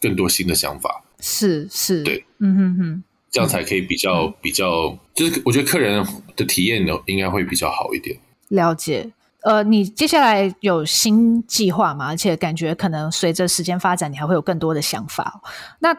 [0.00, 1.02] 更多新的想法。
[1.18, 6.06] 是是，对，嗯哼哼，这样才可以比较、嗯、比较，就是我觉得客人
[6.36, 8.16] 的体验呢，应该会比较好一点。
[8.50, 9.10] 了解。
[9.42, 12.06] 呃，你接下来有新计划吗？
[12.06, 15.40] 而且感觉可能随着时间发展，你还会有更多的想法。
[15.80, 15.92] 那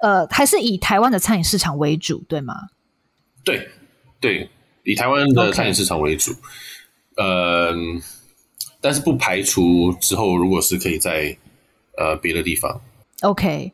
[0.00, 2.54] 呃，还是以台湾的餐饮市场为主，对吗？
[3.44, 3.68] 对
[4.18, 4.50] 对，
[4.82, 6.32] 以台湾的餐饮市场为主。
[7.16, 8.02] 嗯 Okay.、呃。
[8.84, 11.34] 但是不排除之后，如果是可以在
[11.96, 12.82] 呃别的地方。
[13.22, 13.72] OK，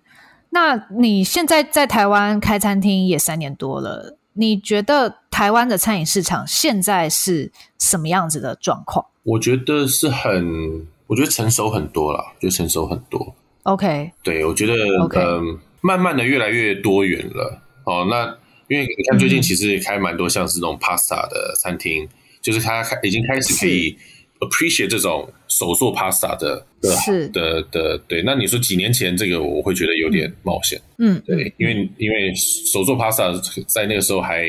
[0.51, 9.05] 那你现在在台湾开餐厅也三年多了，你觉得台湾的餐饮市场现在是什么样子的状况？
[9.25, 13.35] 我觉得是很，我觉得成熟很多了，就成熟很多。
[13.65, 14.75] OK，对，我觉得
[15.13, 15.43] 呃，
[15.81, 17.61] 慢慢的越来越多元了。
[17.83, 18.27] 哦，那
[18.69, 22.09] 因为你看最近其实也开蛮多像是那种 pasta 的餐厅，嗯、
[22.41, 23.99] 就是它开已经开始可以。
[24.41, 27.29] Appreciate 这种手做 pasta 的的是。
[27.29, 34.47] 的的对，那你说几年前这个我会觉得有点冒险，嗯，对，因为因为手做 pasta 在那个时候还，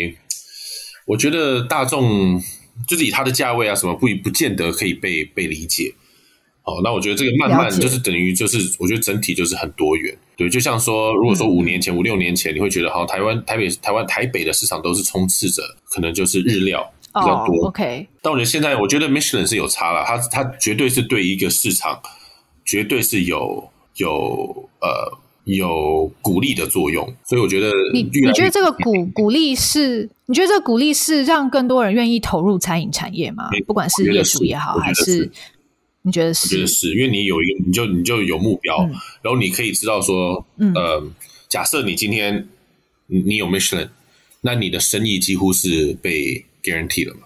[1.05, 2.41] 我觉得大众
[2.87, 5.93] 就是以它的价位啊什么不不见得可以被被理解，
[6.63, 16.89] 哦，那我觉得这个慢慢就是等于就是我觉得整体就是很多元，对，就像说如果说五年前、嗯、五六年前你会觉得好像台湾台北台湾台北的市场都是充斥着可能就是日料。
[17.13, 18.07] 比较多、oh，OK。
[18.21, 22.01] 但我觉得现在，我觉得 Michelin 是有差了，它它绝对是对一个市场，
[22.65, 27.13] 绝对是有有呃有鼓励的作用。
[27.25, 30.09] 所以我觉得你你觉得这个鼓 鼓励是？
[30.27, 33.49] 你觉得这个鼓励是让更多人愿意投入餐饮产业吗？
[33.67, 35.29] 不管是业主也好，还是
[36.03, 36.47] 你觉得是？
[36.47, 41.03] 我觉得是因为你有一个，你就你就有目标，嗯、然后你可以知道说，嗯、呃，
[41.49, 42.47] 假设你今天
[43.07, 43.89] 你有 Michelin，
[44.39, 47.21] 那你的生意几乎是被 guarantee 了嘛？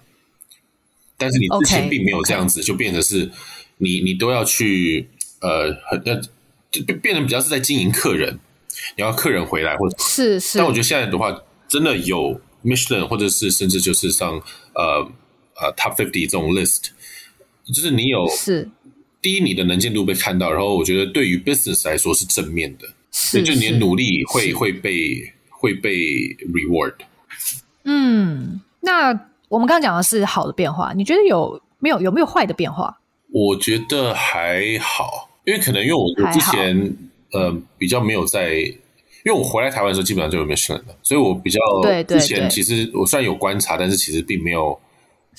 [1.18, 2.68] 但是你之前并没有这样子，okay, okay.
[2.68, 3.32] 就变成是
[3.78, 5.08] 你你都要去
[5.40, 6.14] 呃，很要
[6.70, 8.38] 就变变得比较是在经营客人，
[8.98, 10.58] 你要客人回来或者是是。
[10.58, 14.34] 但我觉得现在的话，真的有 Michelin 或者是甚至就是像
[14.74, 15.10] 呃
[15.56, 16.88] 呃 Top Fifty 这种 list，
[17.66, 18.70] 就是你有是
[19.22, 25.96] 第一，你的能见度被看到，然后我觉得对于 business 来说是正面的，是就你的努力会会被会被
[26.52, 26.96] reward。
[27.86, 28.60] 嗯。
[28.86, 29.08] 那
[29.50, 32.96] 我们刚刚讲的是好的变化，你觉得有没有有没有坏的变化？
[33.34, 36.96] 我觉得还好，因为可能因为我我之前
[37.34, 41.60] 呃比较没有在，因为我回来台湾的时候基本上就有 Michelin 了，所以我比较
[42.08, 44.80] 之前其实我虽然有观察，但是其实并没有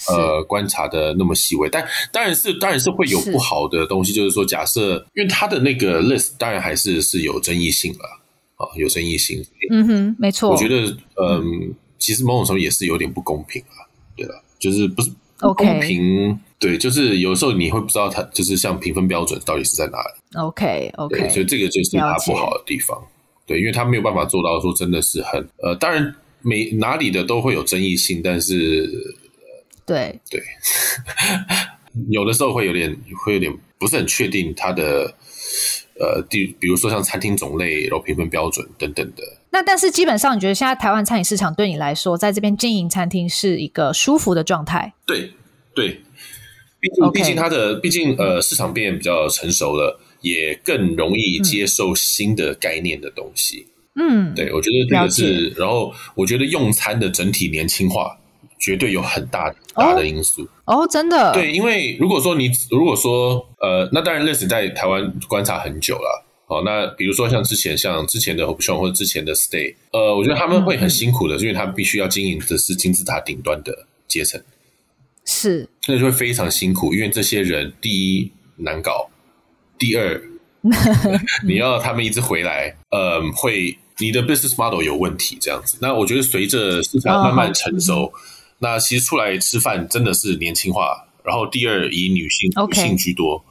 [0.08, 1.70] 呃观察的那么细微。
[1.70, 8.04] 但当然是当然是会有不好的东西，就是说，假设因为他的那个 list 当然还是是有争议性了
[8.56, 9.42] 啊，有争议性。
[9.70, 10.50] 嗯哼，没错。
[10.50, 13.84] 我觉得，嗯，嗯其实某种程度也是有点不公平啊，
[14.16, 14.34] 对吧？
[14.58, 20.38] 就是不是不公平.对，就是有时候你会不知道它就是像评分标准到底是在哪里。
[20.38, 22.98] OK OK，所以这个就是它不好的地方。
[23.46, 28.90] 对，因为它没有办法做到说真的是很呃，当然每哪里的都会有争议性，但是
[29.84, 30.42] 对对，
[32.10, 35.14] 有的时候会有点会有点不是很确定它的
[36.00, 39.22] 呃，比比如说像餐厅种类、然后评分标准等等的。
[39.56, 44.92] 那但是基本上，你觉得现在台湾餐饮市场对你来说，在这边经营餐厅是一个舒服的状态？
[45.06, 45.32] 对
[45.74, 46.02] 对，
[46.78, 49.98] 毕竟毕竟它的毕竟呃市场变比较成熟了。
[50.22, 53.64] 也更容易接受新的概念的东西。
[53.94, 55.48] 嗯，对，我觉得这个是。
[55.50, 58.18] 然后，我觉得用餐的整体年轻化
[58.58, 60.48] 绝对有很大大的因素。
[60.64, 61.32] 哦，真的。
[61.32, 66.25] 对，因为如果说你如果说呃，那当然，Liz 在台湾观察很久了。
[66.48, 74.40] 哦，那比如说像之前像之前的 Option 或者之前的 Stay，呃，我觉得他们会很辛苦的，因为他们必须要经营的是金字塔顶端的阶层。
[75.24, 79.10] 是，那就会非常辛苦，因为这些人第一难搞。
[79.76, 80.22] 第二，
[81.44, 85.76] 你要他们一直回来，嗯，会你的 business model 有问题这样子。
[85.82, 88.12] 那我觉得随着市场慢慢成熟，哦、
[88.60, 91.04] 那其实出来吃饭真的是年轻化。
[91.24, 93.44] 然后第二，以女性女性居多，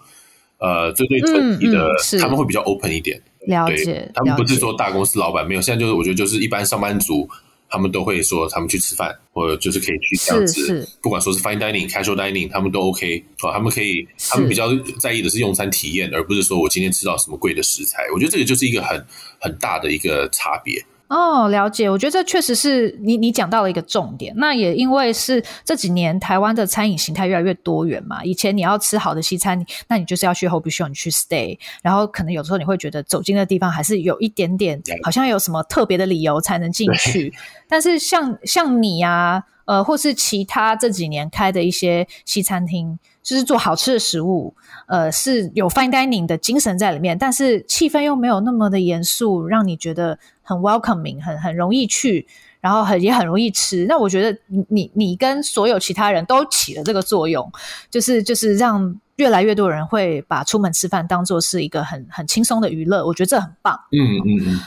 [0.57, 1.89] 呃，这对整体的、
[2.19, 3.21] 他们会比较 open 一点。
[3.47, 7.29] 了解，他们不是说大公司老板没有，现在就是我觉得就是一般上班族。
[7.67, 13.51] 他们都会说，他们去吃饭，或者就是可以去这样子，不管说是 fine dining、casual dining，他们都 OK 哦。
[13.51, 18.03] 他们可以，他们比较在意的是用餐体验，而不是说我今天吃到什么贵的食材。
[18.13, 19.03] 我觉得这个就是一个很
[19.39, 20.79] 很大的一个差别。
[21.07, 21.87] 哦，了解。
[21.87, 24.33] 我觉得这确实是你你讲到了一个重点。
[24.37, 28.23] 那也因为是这几年台湾的餐饮形态越来越多元嘛。
[28.23, 37.31] 以前你要吃好的西餐，那你就是要去 Hobe-Show，你去 Stay，然后可能有时候你会觉得走进的地方还是有一点点，好像有什么特别的理由才能进去。
[37.67, 44.55] 但是像像你啊，呃，或是其他这几年开的一些西餐厅，就是做好吃的食物，
[44.87, 50.17] 呃，是有 Fine Dining 的精神在里面，但是气氛又没有那么的严肃，让你觉得。
[50.47, 52.27] 很 welcoming，很很容易去，
[52.61, 53.87] 然后很也很容易吃。
[53.89, 57.51] 那我觉得你你你跟所有其他人都起了这个作用，
[57.89, 63.03] 就是就是让越来越多人会把出门吃饭当做是一个很很轻松的娱乐。
[63.07, 63.73] 我觉得这很棒。
[63.91, 64.59] 嗯嗯嗯。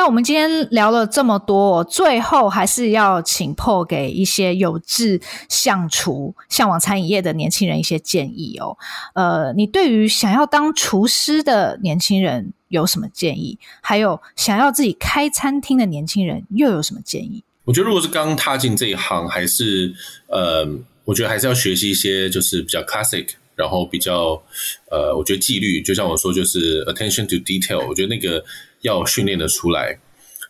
[0.00, 8.78] 那我们今天聊了这么多，最后还是要请破给一些有志向厨、向往餐饮业的年轻人一些建议哦。
[9.12, 13.58] 呃，你对于想要当厨师的年轻人有什么建议？
[13.82, 17.44] 还有想要自己开餐厅的年轻人又有什么建议？
[17.66, 19.92] 我觉得如果是刚踏进这一行，还是
[20.28, 20.66] 呃，
[21.04, 24.42] 我觉得还是要学习一些就是比较 classic，然后比较
[24.90, 28.42] 呃，我觉得纪律，就像我说，就是 attention to detail，我觉得那个。
[28.82, 29.98] 要训练的出来，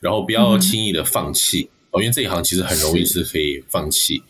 [0.01, 4.17] 然后不要轻易的放弃哦，嗯、因为这一行其实很容易是可以放弃。
[4.17, 4.23] 是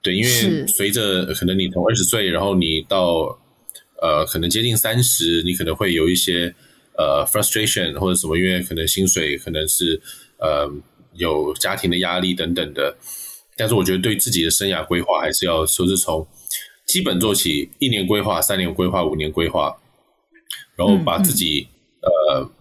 [0.00, 3.36] 对，因为随着可能你从二十岁，然后你到
[4.00, 6.54] 呃可能接近三十，你可能会有一些
[6.96, 10.00] 呃 frustration 或者什么，因为可能薪水可能是
[10.38, 10.70] 呃
[11.14, 12.96] 有家庭的压力等等的。
[13.56, 16.24] 但是我觉得对自己的生涯规划还是要说是从
[16.86, 19.76] 基本做起，一年规划、三年规划、五年规划，
[20.76, 21.66] 然后把自己、
[22.00, 22.57] 嗯嗯、呃。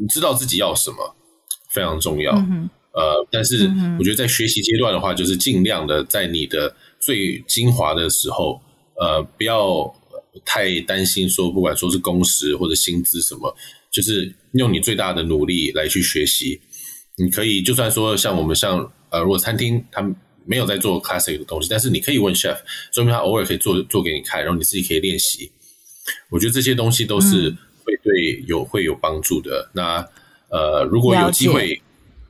[0.00, 1.14] 你知道自己要什么
[1.74, 8.60] 非常重要，嗯、呃，但是我觉得在学习阶段的话，就是尽量的在你的最精华的时候，
[8.98, 9.94] 呃，不要
[10.44, 13.54] 太担心说，不管说是工时或者薪资什么，
[13.90, 16.60] 就是用你最大的努力来去学习。
[17.16, 22.56] 你可以就算说像我们像呃，如果餐厅他们没有在做 classic 的东西，但是你可以问 chef，
[22.92, 25.52] 说明他偶尔可以做做给你看，然后你自己可以练习。
[26.30, 27.54] 我觉得这些东西都是、
[28.10, 29.70] 对有会有帮助的。
[29.72, 30.06] 那
[30.48, 31.80] 呃，如果有机会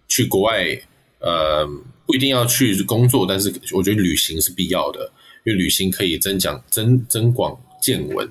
[0.08, 0.80] 去国外。
[1.22, 1.66] 呃，
[2.06, 5.12] 不一定要去工作，但是我觉得旅行是必要的，
[5.44, 8.26] 因为旅行可以增讲增增广见闻。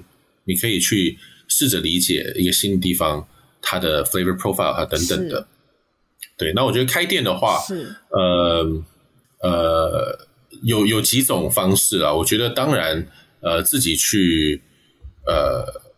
[0.46, 1.16] 你可以去
[1.48, 3.28] 试着理解一个新的地方，
[3.62, 5.42] 它的 flavor profile 啊等等的。
[5.42, 8.84] 是对，那我觉得开店的话，是呃
[9.44, 10.28] 呃，
[10.64, 12.12] 有有几种方式啊。
[12.12, 13.08] 我觉得当然，
[13.42, 14.64] 呃，自己去
[15.28, 15.89] 呃。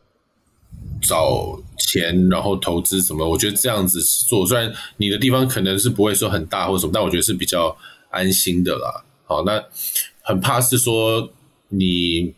[1.01, 3.27] 找钱，然后投资什么？
[3.27, 7.75] 我觉得这样子做，虽然你的地方可能是不会说很大或者什么，但我觉得是比较
[8.09, 9.03] 安心的啦。
[9.25, 9.63] 好，那
[10.21, 11.29] 很怕是说
[11.69, 12.33] 你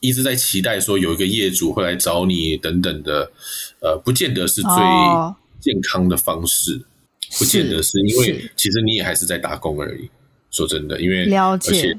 [0.00, 3.30] 一直在期待说有一个业主会来找你等等的，
[3.80, 4.72] 呃，不见得是最
[5.60, 6.84] 健康的方式，哦、
[7.38, 10.08] 不见得是因为其实你也还是在打工而已。
[10.50, 11.98] 说真的，因为了解。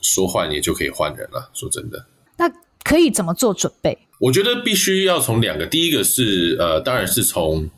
[0.00, 1.50] 说换也就可以换人了。
[1.52, 2.06] 说真的，
[2.38, 2.50] 那
[2.82, 3.98] 可以怎么做准备？
[4.18, 7.68] 我觉得必须要从两个，第一个是呃，当然是从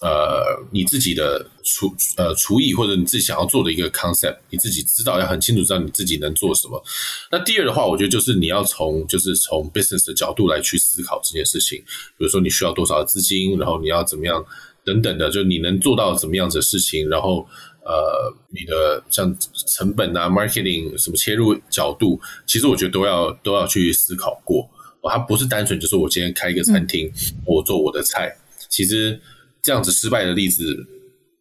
[0.00, 6.82] 呃你自己的厨呃厨艺或者你自己想要做的一个 concept，你自己知道要很清楚知道你自己能做什么。
[7.30, 11.78] 那第二的话，我觉得就是你要从就是从 business 的角度来去思考这件事情，
[12.18, 14.44] 比如说你需要多少资金，然后你要怎么样
[14.84, 17.46] 等等的，就你能做到怎么样子的事情，然后。
[17.84, 19.36] 呃，你的像
[19.76, 22.16] 成本啊，marketing 什么切入角度，
[22.46, 24.70] 其实我觉得都要都要去思考过。
[25.02, 27.12] 哦，它不是单纯就是我今天开一个餐厅，嗯、
[27.44, 28.34] 我做我的菜。
[28.68, 29.20] 其实
[29.60, 30.64] 这样子失败的例子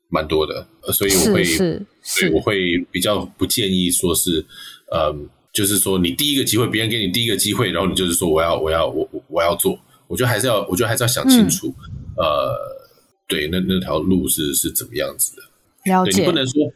[0.09, 1.45] 蛮多的，所以我会，
[2.03, 4.45] 所以我会比较不建议说是，
[4.91, 5.15] 呃，
[5.53, 11.73] 就是说你第一个机会，别人给你第一个机会，然后你就是说我要我要我我要做，我觉得还是要，我觉得还是要想清楚，
[12.17, 12.57] 嗯、呃，
[13.27, 15.41] 对，那那条路是是怎么样子的。
[15.85, 16.73] 了解，对，你不能说，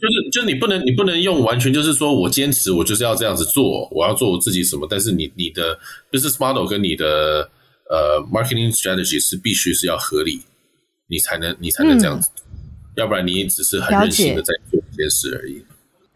[0.00, 5.78] 就是就是你不能你不能用完全就是说我坚持我就是要这样子做，我要做我自己什么，但是你你的
[6.10, 7.48] business model 跟你的
[7.90, 10.40] 呃 marketing strategy 是必须是要合理，
[11.06, 12.58] 你才能你才能这样子，嗯、
[12.96, 15.62] 要不然你只是很任性的在做一件事而已。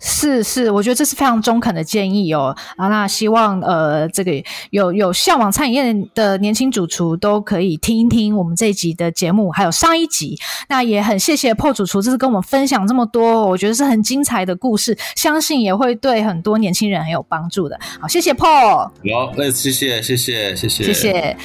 [0.07, 2.55] 是是，我觉得这是非常中肯的建议哦。
[2.77, 4.33] 啊，那希望呃，这个
[4.69, 10.39] 有有向往餐饮业的年轻主厨都可以听一听我们这一集的节目，还有上一集。
[10.69, 17.81] 那也很谢谢 Paul 主厨，这次跟我们分享这么多，我觉得是很精彩的故事，相信也会对很多年轻人很有帮助的。
[17.99, 18.77] 好，谢谢 Paul。
[18.77, 18.93] 好，
[19.37, 21.37] 那谢谢谢谢谢谢谢谢。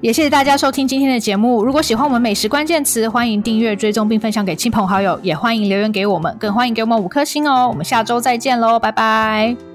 [0.00, 1.64] 也谢谢大家收听今天的节目。
[1.64, 7.68] 如果喜欢我们美食关键词，欢迎订阅、追踪并分享给亲朋好友，也欢迎留言给我们，更欢迎给我们五颗星哦。
[7.68, 9.67] 我们下周再见喽，拜拜。